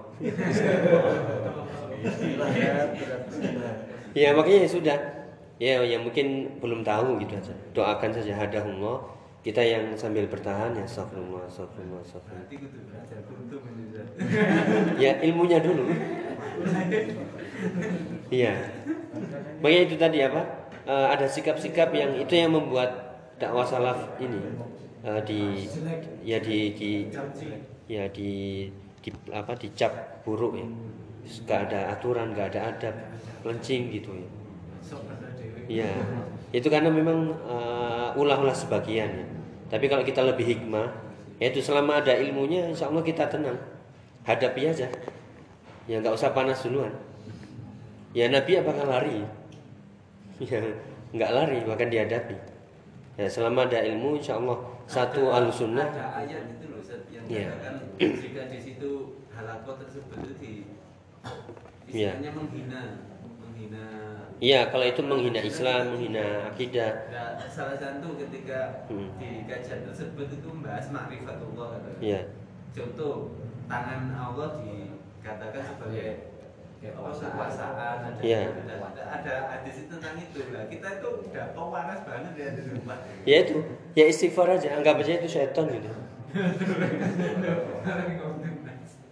Ya 4.16 4.32
makanya 4.32 4.60
ya 4.64 4.70
sudah. 4.72 4.98
Ya 5.58 5.82
yang 5.84 6.08
mungkin 6.08 6.58
belum 6.64 6.88
tahu 6.88 7.20
gitu 7.20 7.36
aja. 7.36 7.54
Doakan 7.76 8.12
saja 8.16 8.32
hadahullah 8.40 9.17
kita 9.46 9.62
yang 9.64 9.96
sambil 9.96 10.28
bertahan 10.28 10.76
ya 10.76 10.84
astagfirullah 10.84 11.48
astagfirullah 11.48 12.02
astagfirullah. 12.04 12.50
Ya 15.04 15.22
ilmunya 15.24 15.62
dulu. 15.62 15.88
Iya. 18.34 18.54
Makanya 19.62 19.82
itu 19.88 19.96
tadi 19.96 20.18
apa? 20.26 20.42
Eh, 20.88 21.08
ada 21.14 21.28
sikap-sikap 21.28 21.92
yang 21.92 22.16
itu 22.16 22.34
yang 22.36 22.56
membuat 22.56 23.20
dakwah 23.38 23.68
salaf 23.68 24.18
ini 24.24 24.40
eh, 25.06 25.22
di 25.28 25.42
ya 26.24 26.40
di, 26.40 26.74
di 26.74 26.92
ya 27.88 28.08
di, 28.10 28.32
di 29.04 29.10
apa 29.32 29.54
dicap 29.56 30.24
buruk 30.26 30.60
ya. 30.60 30.68
Nggak 31.44 31.60
ada 31.72 31.80
aturan 31.96 32.32
nggak 32.32 32.48
ada 32.56 32.62
adab 32.72 32.96
lencing 33.44 33.92
gitu 33.92 34.12
ya. 34.16 34.30
Iya, 35.68 35.92
itu 36.56 36.68
karena 36.72 36.88
memang 36.88 37.36
eh, 37.48 38.20
ulah-ulah 38.20 38.56
sebagian 38.56 39.10
ya. 39.12 39.26
Tapi 39.68 39.92
kalau 39.92 40.04
kita 40.08 40.24
lebih 40.24 40.48
hikmah, 40.48 40.88
yaitu 41.44 41.60
selama 41.60 42.00
ada 42.00 42.16
ilmunya, 42.16 42.72
insya 42.72 42.88
Allah 42.88 43.04
kita 43.04 43.28
tenang, 43.28 43.60
hadapi 44.24 44.72
aja. 44.72 44.88
Ya 45.88 46.00
nggak 46.00 46.16
usah 46.16 46.32
panas 46.32 46.64
duluan. 46.64 46.92
Ya 48.16 48.32
Nabi 48.32 48.60
apakah 48.60 48.88
lari? 48.88 49.28
Ya 50.40 50.62
nggak 51.12 51.32
lari, 51.36 51.60
bahkan 51.68 51.92
dihadapi. 51.92 52.38
Ya 53.18 53.28
selama 53.28 53.66
ada 53.66 53.82
ilmu, 53.84 54.22
insya 54.22 54.38
Allah 54.40 54.62
satu 54.88 55.34
alusunnah. 55.36 55.90
Ada 55.90 56.24
ayat 56.24 56.44
itu 56.56 56.66
loh 56.72 56.80
Ustaz 56.80 57.04
yang 57.12 57.28
katakan 57.28 57.76
jika 58.00 58.42
di 58.48 58.60
situ 58.62 58.92
halakot 59.36 59.76
tersebut 59.84 60.16
itu 60.24 60.34
di 60.40 60.52
istilahnya 61.92 62.32
menghina 62.32 62.82
menghina 63.44 63.86
Iya, 64.38 64.70
kalau 64.70 64.86
itu 64.86 65.02
menghina 65.02 65.42
Islam, 65.42 65.98
menghina 65.98 66.54
akidah. 66.54 67.10
Nah, 67.10 67.42
salah 67.50 67.74
satu 67.74 68.14
ketika 68.22 68.86
Hmm. 68.86 69.10
di 69.18 69.50
kajian 69.50 69.82
tersebut 69.90 70.30
itu 70.30 70.46
membahas 70.46 70.94
makrifatullah 70.94 71.74
katanya. 71.74 71.98
Iya. 71.98 72.22
Contoh 72.70 73.34
tangan 73.66 74.14
Allah 74.14 74.62
dikatakan 74.62 75.62
sebagai 75.74 76.38
apa 76.78 77.10
kekuasaan 77.10 78.14
ada, 78.14 78.22
Iya. 78.22 78.54
ada, 79.10 79.34
hadis 79.50 79.90
itu 79.90 79.98
tentang 79.98 80.14
itu 80.22 80.54
lah 80.54 80.70
kita 80.70 81.02
itu 81.02 81.10
udah 81.26 81.46
banget 81.58 82.32
ya 82.38 82.48
di 82.54 82.62
rumah 82.70 82.98
Ya 83.26 83.38
itu, 83.42 83.58
ya 83.98 84.06
istighfar 84.06 84.54
aja, 84.54 84.78
anggap 84.78 85.02
aja 85.02 85.18
itu 85.18 85.26
setan 85.26 85.66
gitu. 85.74 85.90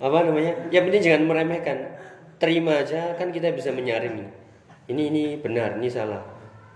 Apa 0.05 0.17
namanya? 0.21 0.53
Ya 0.69 0.85
penting 0.85 1.01
jangan 1.01 1.25
meremehkan. 1.25 1.97
Terima 2.37 2.85
aja 2.85 3.17
kan 3.17 3.33
kita 3.33 3.49
bisa 3.57 3.73
menyaring. 3.73 4.44
Ini 4.85 5.09
ini 5.09 5.23
benar, 5.41 5.81
ini 5.81 5.89
salah. 5.89 6.21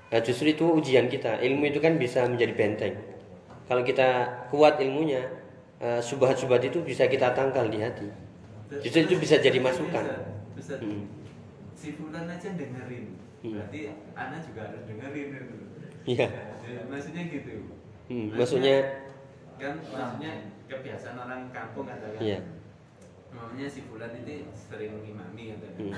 Nah, 0.09 0.19
justru 0.25 0.57
itu 0.57 0.65
ujian 0.65 1.05
kita. 1.05 1.37
Ilmu 1.37 1.69
itu 1.69 1.77
kan 1.77 2.01
bisa 2.01 2.25
menjadi 2.25 2.53
benteng. 2.57 2.95
Kalau 3.69 3.85
kita 3.85 4.25
kuat 4.49 4.81
ilmunya, 4.81 5.21
eh, 5.77 6.01
subhat-subhat 6.01 6.65
itu 6.65 6.81
bisa 6.81 7.05
kita 7.05 7.37
tangkal 7.37 7.69
di 7.69 7.77
hati. 7.77 8.09
Justru 8.81 9.05
itu 9.05 9.15
bisa 9.21 9.37
jadi 9.37 9.61
masukan. 9.61 10.01
Bisa, 10.01 10.17
bisa. 10.57 10.75
Hmm. 10.81 11.05
Si 11.77 11.93
Fulan 11.93 12.25
aja 12.25 12.49
dengerin. 12.57 13.17
Hmm. 13.45 13.61
Berarti 13.61 13.79
Ana 14.17 14.37
juga 14.41 14.61
harus 14.73 14.83
dengerin 14.89 15.27
itu. 15.37 15.55
Iya. 16.09 16.27
Ya, 16.65 16.81
maksudnya 16.89 17.23
gitu. 17.29 17.53
Hmm, 18.09 18.27
maksudnya 18.33 18.75
kan 19.61 19.73
maksudnya 19.85 20.33
kebiasaan 20.65 21.17
orang 21.17 21.41
kampung 21.53 21.85
katakan. 21.85 22.17
Iya. 22.17 22.39
Mamanya 23.29 23.69
si 23.69 23.85
Fulan 23.85 24.17
ini 24.25 24.49
sering 24.57 24.97
mengimami 24.97 25.53
katakan. 25.53 25.77
Hmm. 25.77 25.93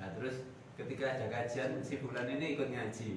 Nah, 0.00 0.08
terus 0.16 0.48
ketika 0.84 1.04
ada 1.18 1.26
kajian 1.28 1.70
si 1.80 2.00
Fulan 2.00 2.26
ini 2.26 2.56
ikut 2.56 2.68
ngaji. 2.72 3.10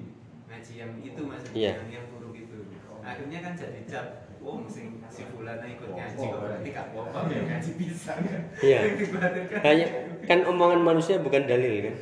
Ngaji 0.50 0.72
yang 0.76 0.92
itu 1.00 1.20
maksudnya 1.24 1.56
Iya. 1.56 1.72
yang, 1.80 1.88
yang 2.00 2.06
buruk 2.12 2.34
itu. 2.36 2.58
Akhirnya 3.00 3.38
kan 3.40 3.52
jadi 3.56 3.80
cap 3.88 4.06
Oh, 4.44 4.60
sing 4.68 5.00
si 5.08 5.24
Fulan 5.24 5.56
ikut 5.64 5.88
ngaji 5.88 6.20
kok 6.20 6.36
berarti 6.36 6.68
gak 6.68 6.86
apa-apa 6.92 7.32
ya 7.32 7.40
ngaji 7.48 7.70
bisa 7.80 8.12
kan. 8.28 8.40
Iya. 8.60 8.80
Hanya 9.64 9.86
kan 10.28 10.38
omongan 10.44 10.84
manusia 10.84 11.16
bukan 11.16 11.48
dalil 11.48 11.88
kan. 11.88 11.94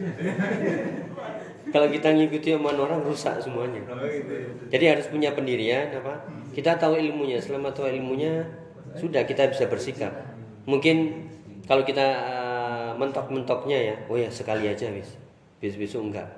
Kalau 1.71 1.87
kita 1.87 2.11
ngikuti 2.13 2.59
omongan 2.59 2.79
orang 2.83 3.01
rusak 3.07 3.39
semuanya. 3.39 3.79
Oh, 3.87 4.03
gitu. 4.05 4.59
Jadi 4.75 4.85
harus 4.91 5.07
punya 5.07 5.31
pendirian 5.33 5.95
apa? 5.95 6.27
Kita 6.51 6.75
tahu 6.77 6.99
ilmunya. 6.99 7.39
Selama 7.39 7.71
tahu 7.71 7.87
ilmunya 7.89 8.43
sudah 8.99 9.23
kita 9.23 9.47
bisa 9.47 9.71
bersikap. 9.71 10.11
Mungkin 10.67 11.31
kalau 11.71 11.87
kita 11.87 12.03
eh, 12.03 12.91
mentok-mentoknya 12.99 13.79
ya, 13.79 13.97
oh 14.11 14.19
ya 14.19 14.27
sekali 14.29 14.67
aja 14.67 14.91
wis. 14.91 15.15
Besok-besok 15.63 16.11
enggak. 16.11 16.29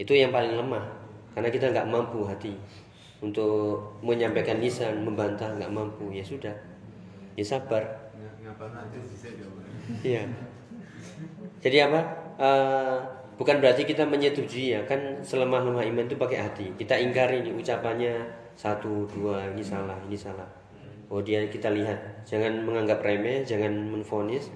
Itu 0.00 0.16
yang 0.16 0.32
paling 0.32 0.56
lemah. 0.56 0.88
Karena 1.36 1.52
kita 1.52 1.68
nggak 1.68 1.92
mampu 1.92 2.24
hati 2.24 2.56
untuk 3.20 4.00
menyampaikan 4.00 4.56
lisan, 4.56 5.04
membantah 5.04 5.52
nggak 5.60 5.68
mampu. 5.68 6.08
Ya 6.08 6.24
sudah. 6.24 6.56
Ya 7.36 7.44
sabar. 7.44 7.84
Iya. 10.00 10.24
Jadi 11.60 11.76
apa? 11.84 12.00
Eh, 12.40 12.96
bukan 13.36 13.60
berarti 13.60 13.84
kita 13.84 14.08
menyetujui 14.08 14.72
ya 14.72 14.80
kan 14.88 15.20
selemah 15.20 15.60
lemah 15.60 15.84
iman 15.84 16.04
itu 16.08 16.16
pakai 16.16 16.38
hati. 16.40 16.66
Kita 16.80 16.96
ingkari 16.96 17.44
nih 17.44 17.52
ucapannya 17.52 18.24
satu 18.56 19.04
dua 19.12 19.52
ini 19.52 19.60
salah 19.60 20.00
ini 20.08 20.16
salah. 20.16 20.48
Oh 21.12 21.20
dia 21.20 21.44
kita 21.46 21.70
lihat. 21.70 22.26
Jangan 22.26 22.64
menganggap 22.64 23.04
remeh, 23.04 23.44
jangan 23.44 23.70
menfonis. 23.72 24.48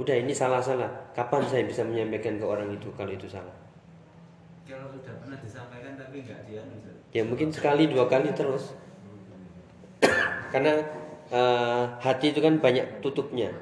Udah 0.00 0.16
ini 0.16 0.32
salah 0.32 0.62
salah. 0.64 0.88
Kapan 1.12 1.44
saya 1.44 1.68
bisa 1.68 1.84
menyampaikan 1.84 2.40
ke 2.40 2.46
orang 2.46 2.72
itu 2.72 2.88
kalau 2.96 3.12
itu 3.12 3.28
salah? 3.28 3.52
Kalau 4.64 4.88
sudah 4.88 5.12
pernah 5.20 5.36
disampaikan 5.36 5.92
tapi 6.00 6.24
nggak 6.24 6.40
dia. 6.48 6.62
Ya 7.12 7.22
mungkin 7.28 7.52
sekali 7.52 7.92
dua 7.92 8.08
kali 8.08 8.32
terus. 8.32 8.72
Karena 10.52 10.80
eh, 11.28 11.84
hati 12.00 12.32
itu 12.32 12.40
kan 12.40 12.56
banyak 12.56 13.04
tutupnya. 13.04 13.52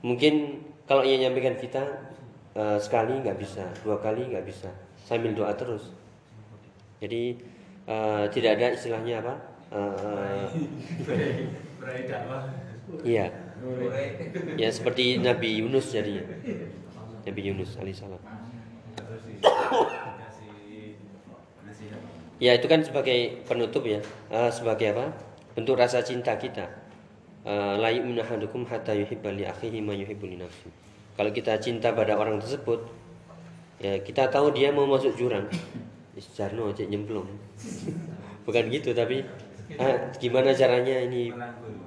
Mungkin 0.00 0.64
kalau 0.88 1.04
ia 1.04 1.20
nyampaikan 1.20 1.60
kita 1.60 1.84
eh, 2.56 2.78
sekali 2.80 3.20
nggak 3.20 3.36
bisa, 3.36 3.68
dua 3.84 4.00
kali 4.00 4.24
nggak 4.32 4.46
bisa, 4.48 4.72
sambil 5.04 5.36
doa 5.36 5.52
terus. 5.52 5.92
Jadi 7.04 7.36
eh, 7.84 8.24
tidak 8.32 8.56
ada 8.56 8.66
istilahnya 8.72 9.20
apa? 9.20 9.34
Berai 11.78 12.02
dakwah. 12.08 12.42
iya, 13.04 13.28
ya 14.56 14.68
seperti 14.70 15.18
Nabi 15.18 15.62
Yunus 15.62 15.90
jadinya. 15.92 16.24
Nabi 17.26 17.40
Yunus 17.44 17.76
alaihissalam. 17.76 18.22
Ya 22.38 22.54
itu 22.54 22.70
kan 22.70 22.78
sebagai 22.86 23.42
penutup 23.50 23.82
ya, 23.82 23.98
Eh, 24.30 24.50
sebagai 24.54 24.94
apa? 24.94 25.10
Bentuk 25.58 25.74
rasa 25.74 25.98
cinta 26.06 26.38
kita. 26.38 26.70
Eh, 27.42 27.74
La 27.82 27.90
yu'minu 27.90 28.22
ahadukum 28.22 28.62
hatta 28.62 28.94
yuhibba 28.94 29.34
akhihi 29.34 29.82
ma 29.82 29.98
nafsihi. 29.98 30.70
Kalau 31.18 31.34
kita 31.34 31.58
cinta 31.58 31.90
pada 31.90 32.14
orang 32.14 32.38
tersebut, 32.38 32.78
ya 33.82 33.98
kita 33.98 34.30
tahu 34.30 34.54
dia 34.54 34.70
mau 34.70 34.86
masuk 34.86 35.18
jurang. 35.18 35.50
Jarno 36.14 36.70
cek 36.70 36.86
nyemplung. 36.86 37.26
Bukan 38.46 38.64
gitu 38.70 38.94
tapi 38.94 39.22
ah, 39.78 40.10
gimana 40.18 40.54
caranya 40.54 40.98
ini 41.10 41.34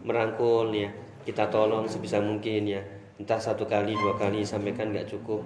merangkul 0.04 0.72
ya. 0.76 0.92
Kita 1.22 1.50
tolong 1.50 1.86
sebisa 1.86 2.18
mungkin 2.18 2.66
ya. 2.66 2.82
Entah 3.22 3.38
satu 3.38 3.70
kali, 3.70 3.94
dua 3.94 4.18
kali 4.18 4.42
sampaikan 4.42 4.90
nggak 4.90 5.10
cukup. 5.10 5.46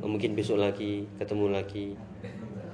Mungkin 0.00 0.32
besok 0.32 0.64
lagi, 0.64 1.04
ketemu 1.20 1.52
lagi. 1.52 1.92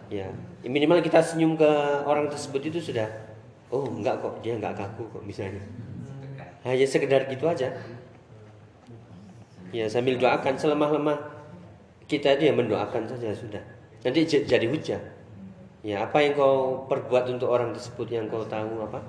Ya, 0.06 0.30
minimal 0.62 1.02
kita 1.02 1.18
senyum 1.18 1.58
ke 1.58 1.70
orang 2.06 2.30
tersebut 2.30 2.70
itu 2.70 2.78
sudah 2.78 3.10
oh 3.74 3.82
enggak 3.90 4.22
kok 4.22 4.38
dia 4.42 4.54
enggak 4.54 4.78
kaku 4.78 5.02
kok 5.10 5.22
misalnya. 5.26 5.62
Hanya 6.62 6.86
sekedar 6.86 7.26
gitu 7.26 7.46
aja. 7.46 7.70
Ya 9.74 9.86
sambil 9.90 10.18
doakan 10.18 10.54
selemah-lemah 10.54 11.18
kita 12.06 12.38
itu 12.38 12.50
ya 12.50 12.54
mendoakan 12.54 13.10
saja 13.10 13.34
sudah. 13.34 13.62
Nanti 14.06 14.22
jadi 14.26 14.66
hujah. 14.70 15.02
Ya 15.82 16.02
apa 16.02 16.22
yang 16.22 16.38
kau 16.38 16.86
perbuat 16.86 17.30
untuk 17.30 17.50
orang 17.50 17.74
tersebut 17.74 18.10
yang 18.10 18.30
kau 18.30 18.46
tahu 18.46 18.82
apa 18.82 19.02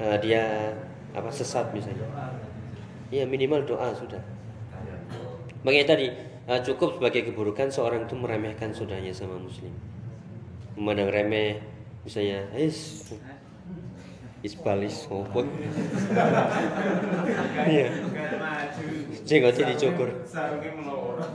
eh, 0.00 0.16
dia 0.20 0.72
apa 1.12 1.28
sesat 1.28 1.68
misalnya. 1.76 2.08
Ya 3.12 3.28
minimal 3.28 3.68
doa 3.68 3.92
sudah. 3.92 4.24
Makanya 5.68 5.86
tadi 5.92 6.08
eh, 6.48 6.60
cukup 6.64 6.96
sebagai 6.96 7.28
keburukan 7.28 7.68
seorang 7.68 8.08
itu 8.08 8.16
meremehkan 8.16 8.72
saudaranya 8.72 9.12
sama 9.12 9.36
muslim. 9.36 9.68
Memandang 10.80 11.12
remeh 11.12 11.60
misalnya 12.08 12.48
is 12.56 13.04
isbalis 14.42 15.06
opo 15.12 15.44
iya. 17.68 17.92
Jenggotnya 19.28 19.76
dicukur. 19.76 20.08
melorot. 20.80 21.30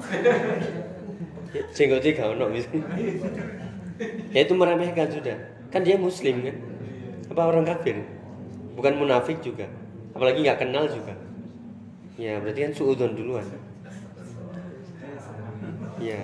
jenggotnya 1.71 2.11
gak 2.11 2.27
ono 2.35 2.51
ya 4.33 4.39
itu 4.41 4.53
meremehkan 4.57 5.13
sudah. 5.13 5.37
Kan 5.69 5.85
dia 5.85 5.93
muslim 5.93 6.41
kan? 6.41 6.57
Apa 7.29 7.53
orang 7.53 7.69
kafir? 7.69 8.01
Bukan 8.73 8.97
munafik 8.97 9.45
juga. 9.45 9.69
Apalagi 10.17 10.41
nggak 10.41 10.65
kenal 10.65 10.89
juga 10.89 11.26
ya 12.17 12.41
berarti 12.41 12.59
kan 12.65 12.73
suudon 12.73 13.13
duluan 13.13 13.45
ya. 16.01 16.21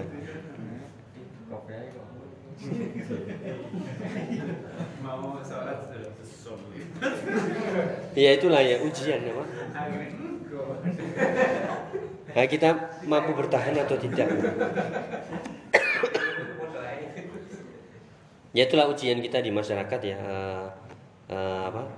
Mau 5.04 5.36
sholat 5.44 5.80
ya 8.14 8.30
itulah 8.38 8.62
ya 8.62 8.78
ujian 8.82 9.20
ya 9.20 9.34
Pak. 9.34 9.48
Nah, 12.34 12.46
kita 12.50 12.70
mampu 13.06 13.36
bertahan 13.38 13.78
atau 13.78 13.98
tidak. 14.00 14.30
ya 18.54 18.70
itulah 18.70 18.86
ujian 18.86 19.18
kita 19.18 19.42
di 19.42 19.50
masyarakat 19.50 20.00
ya 20.06 20.18
eh, 20.22 20.66
eh, 21.34 21.62
apa 21.74 21.90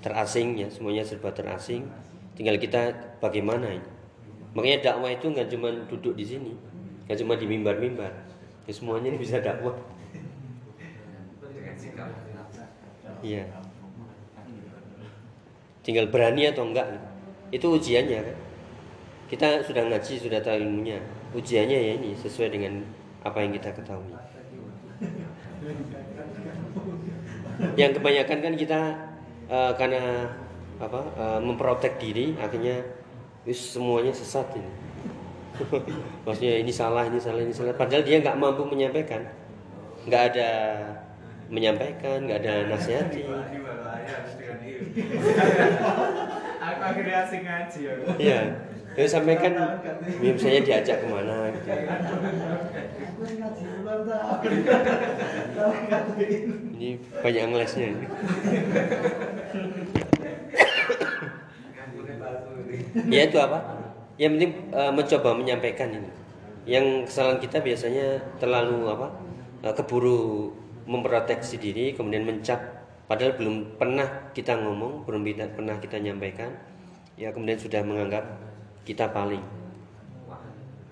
terasing 0.00 0.56
ya 0.56 0.68
semuanya 0.72 1.04
serba 1.04 1.28
terasing 1.36 1.84
tinggal 2.38 2.54
kita 2.54 2.94
bagaimana? 3.18 3.74
Ini 3.74 3.90
makanya 4.54 4.94
dakwah 4.94 5.10
itu 5.10 5.26
nggak 5.26 5.50
cuma 5.50 5.68
duduk 5.90 6.14
di 6.14 6.24
sini 6.24 6.54
nggak 7.08 7.18
cuma 7.24 7.40
di 7.40 7.48
mimbar-mimbar. 7.48 8.12
Ya 8.68 8.72
semuanya 8.76 9.08
ini 9.08 9.18
bisa 9.18 9.40
dakwah. 9.40 9.72
Iya. 13.24 13.48
Tinggal 15.80 16.12
berani 16.12 16.52
atau 16.52 16.68
enggak 16.68 16.84
itu 17.48 17.64
ujiannya 17.64 18.20
kan? 18.20 18.36
Kita 19.32 19.64
sudah 19.64 19.88
ngaji 19.88 20.14
sudah 20.20 20.36
tahu 20.44 20.60
ilmunya. 20.60 21.00
Ujiannya 21.32 21.78
ya 21.80 21.92
ini 21.96 22.12
sesuai 22.12 22.52
dengan 22.52 22.84
apa 23.24 23.40
yang 23.40 23.56
kita 23.56 23.72
ketahui. 23.72 24.12
Yang 27.80 27.92
kebanyakan 27.96 28.38
kan 28.44 28.54
kita 28.54 28.80
eh, 29.48 29.72
karena 29.80 30.28
apa 30.78 31.00
eh, 31.18 31.40
memprotek 31.42 31.98
diri 31.98 32.38
akhirnya 32.38 32.82
wis 33.42 33.74
semuanya 33.74 34.14
sesat 34.14 34.46
ini 34.54 34.70
maksudnya 36.24 36.54
ini 36.62 36.70
salah 36.70 37.02
ini 37.06 37.18
salah 37.18 37.42
ini 37.42 37.50
salah 37.50 37.74
padahal 37.74 38.06
dia 38.06 38.22
nggak 38.22 38.38
mampu 38.38 38.62
menyampaikan 38.62 39.26
nggak 40.06 40.22
ada 40.32 40.50
menyampaikan 41.48 42.28
nggak 42.28 42.38
ada 42.44 42.54
nasihati. 42.68 43.24
Aku 46.58 46.80
akhirnya 46.84 47.16
asing 47.24 47.42
ngaji 47.44 47.80
ya. 47.80 47.92
Iya. 48.20 48.40
Ya 48.98 49.06
sampaikan 49.06 49.54
ya, 49.54 50.32
misalnya 50.34 50.60
diajak 50.66 50.98
ke 50.98 51.06
mana 51.06 51.54
gitu. 51.54 51.70
Ini 56.74 56.90
banyak 57.22 57.44
ngelesnya. 57.54 57.88
ya 63.14 63.22
itu 63.28 63.38
apa? 63.38 63.58
Yang 64.18 64.30
penting 64.34 64.52
eh, 64.74 64.92
mencoba 64.92 65.30
menyampaikan 65.36 65.88
ini. 65.94 66.10
Yang 66.68 67.08
kesalahan 67.08 67.40
kita 67.40 67.58
biasanya 67.64 68.06
terlalu 68.36 68.90
apa? 68.90 69.08
eh, 69.62 69.74
keburu 69.74 70.50
memproteksi 70.88 71.58
diri 71.60 71.92
kemudian 71.94 72.24
mencap. 72.24 72.78
Padahal 73.08 73.40
belum 73.40 73.80
pernah 73.80 74.32
kita 74.36 74.52
ngomong 74.60 75.08
belum 75.08 75.24
pernah 75.56 75.76
kita 75.80 75.96
nyampaikan. 76.00 76.52
Ya 77.18 77.32
kemudian 77.34 77.58
sudah 77.58 77.82
menganggap 77.82 78.24
kita 78.84 79.10
paling. 79.10 79.42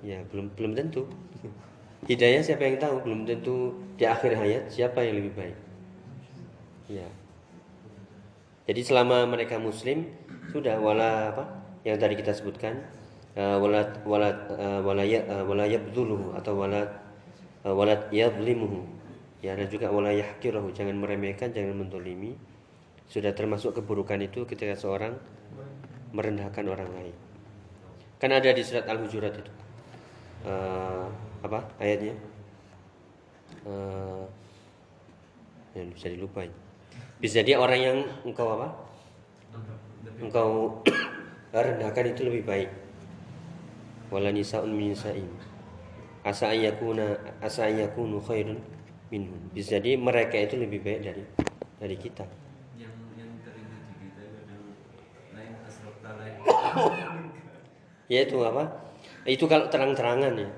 Ya 0.01 0.25
belum 0.33 0.53
belum 0.57 0.73
tentu. 0.75 1.07
Hidayah 2.11 2.41
siapa 2.45 2.65
yang 2.65 2.79
tahu? 2.81 3.05
Belum 3.05 3.21
tentu 3.27 3.75
di 3.99 4.05
akhir 4.07 4.37
hayat 4.37 4.71
siapa 4.73 5.05
yang 5.05 5.21
lebih 5.21 5.33
baik. 5.37 5.57
Ya. 6.87 7.09
Jadi 8.67 8.81
selama 8.83 9.27
mereka 9.27 9.59
muslim 9.63 10.11
sudah 10.51 10.79
wala 10.79 11.35
apa 11.35 11.66
yang 11.87 12.03
tadi 12.03 12.19
kita 12.19 12.35
sebutkan 12.35 12.83
eh, 13.39 13.57
wala 13.63 13.87
wala 14.03 14.29
eh, 15.07 15.07
ya 15.07 15.21
eh, 15.23 15.45
wala 15.47 15.65
yabduluhu 15.71 16.35
atau 16.35 16.59
wala 16.59 16.83
eh, 17.63 17.71
wala 17.71 18.11
yadlimuhu. 18.11 18.83
Ya 19.39 19.55
dan 19.55 19.71
juga 19.71 19.95
wala 19.95 20.11
yahkirahu 20.11 20.75
jangan 20.75 20.99
meremehkan 20.99 21.55
jangan 21.55 21.79
mentolimi 21.79 22.35
sudah 23.07 23.31
termasuk 23.31 23.79
keburukan 23.79 24.19
itu 24.19 24.43
ketika 24.51 24.75
seorang 24.75 25.15
merendahkan 26.11 26.67
orang 26.67 26.91
lain. 26.91 27.15
Kan 28.19 28.35
ada 28.35 28.51
di 28.51 28.67
surat 28.67 28.91
al-hujurat 28.91 29.31
itu. 29.31 29.53
Eh, 30.43 31.07
apa 31.47 31.71
ayatnya? 31.79 32.19
Eh, 33.63 34.25
yang 35.79 35.95
bisa 35.95 36.11
dilupain. 36.11 36.51
Bisa 37.23 37.47
jadi 37.47 37.61
orang 37.63 37.79
yang 37.79 37.99
engkau 38.27 38.59
apa? 38.59 38.69
Engkau 40.19 40.83
rendahkan 41.65 42.13
itu 42.13 42.29
lebih 42.29 42.45
baik. 42.45 42.71
Wala 44.13 44.29
nisaun 44.29 44.71
min 44.71 44.93
nisa'in. 44.93 45.27
Asa 46.21 46.53
an 46.53 46.59
yakuna 46.61 47.17
asa 47.41 47.67
an 47.67 47.81
yakunu 47.81 48.21
khairun 48.21 48.61
minhum. 49.09 49.41
Bisa 49.57 49.81
jadi 49.81 49.97
mereka 49.97 50.37
itu 50.37 50.61
lebih 50.61 50.85
baik 50.85 51.01
dari 51.01 51.25
dari 51.81 51.97
kita. 51.97 52.29
Yang 52.77 52.95
yang 53.17 53.31
teringat 53.41 53.81
di 53.89 53.95
kita 54.05 54.23
kadang 54.37 54.65
lain 55.33 55.53
asrofta 55.65 56.11
lain. 56.21 56.37
Yaitu 58.13 58.37
apa? 58.45 58.65
Itu 59.25 59.49
kalau 59.49 59.67
terang-terangan 59.73 60.35
ya. 60.37 60.51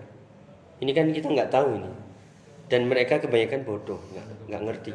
Ini 0.83 0.91
kan 0.93 1.15
kita 1.15 1.31
nggak 1.31 1.53
tahu 1.55 1.79
ini. 1.79 1.93
Dan 2.69 2.91
mereka 2.91 3.23
kebanyakan 3.23 3.65
bodoh 3.65 4.03
nggak 4.13 4.27
nggak 4.51 4.63
ngerti. 4.67 4.93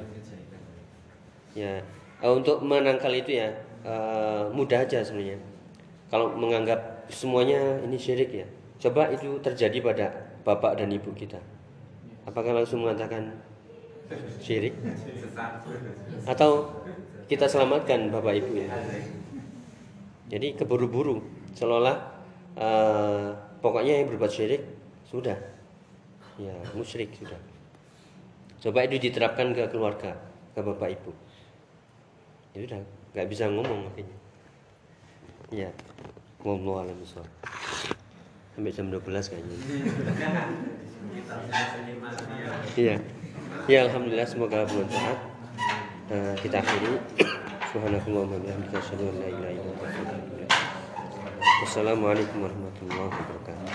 Ya. 1.56 1.82
Untuk 2.24 2.60
menangkal 2.60 3.16
itu 3.16 3.39
ya 3.39 3.56
eh, 3.84 4.43
mudah 4.51 4.86
aja 4.86 5.04
sebenarnya 5.04 5.53
kalau 6.14 6.30
menganggap 6.38 7.09
semuanya 7.09 7.82
ini 7.82 7.97
syirik 7.97 8.30
ya 8.30 8.45
coba 8.78 9.09
itu 9.09 9.41
terjadi 9.41 9.82
pada 9.82 10.07
bapak 10.43 10.76
dan 10.78 10.91
ibu 10.91 11.09
kita. 11.16 11.39
Apakah 12.28 12.51
langsung 12.61 12.84
mengatakan 12.84 13.32
syirik? 14.43 14.76
Atau 16.28 16.70
kita 17.32 17.47
selamatkan 17.47 18.11
bapak 18.11 18.43
ibu 18.43 18.51
ya? 18.59 18.70
Jadi 20.28 20.59
keburu-buru 20.59 21.24
seolah 21.55 21.95
eh, 22.59 23.28
pokoknya 23.64 24.03
yang 24.03 24.07
berbuat 24.11 24.32
syirik 24.32 24.64
sudah. 25.07 25.39
Ya 26.38 26.53
musyrik 26.76 27.16
sudah. 27.16 27.39
Coba 28.59 28.84
itu 28.86 28.99
diterapkan 28.99 29.55
ke 29.55 29.64
keluarga 29.72 30.20
ke 30.51 30.59
bapak 30.59 30.89
ibu. 30.99 31.11
Ya 32.53 32.68
sudah 32.68 32.80
nggak 33.16 33.28
bisa 33.32 33.45
ngomong 33.47 33.89
akhirnya 33.89 34.23
ya 35.54 35.70
ngomong 36.41 36.82
alam 36.82 36.97
bisawab. 36.97 37.30
sampai 38.54 38.74
jam 38.74 38.89
12 38.89 39.06
kayaknya 39.34 39.56
ya 39.58 39.66
Iya. 42.74 42.95
Ya 43.70 43.80
alhamdulillah 43.86 44.28
semoga 44.28 44.66
bermanfaat. 44.66 45.20
Eh, 46.10 46.34
kita 46.41 46.58
akhiri. 46.60 46.97
Subhanakallahumma 47.74 48.38
bihamdika 48.43 48.78
asyhadu 48.82 49.10
an 49.10 49.16
la 49.22 49.28
ilaha 49.30 49.51
illa 49.54 49.72
anta 49.72 49.86
astaghfiruka 49.88 50.14
wa 50.14 50.20
atubu 50.20 50.36
ilaik. 50.38 50.51
Wassalamualaikum 51.64 52.38
warahmatullahi 52.43 53.10
wabarakatuh. 53.14 53.72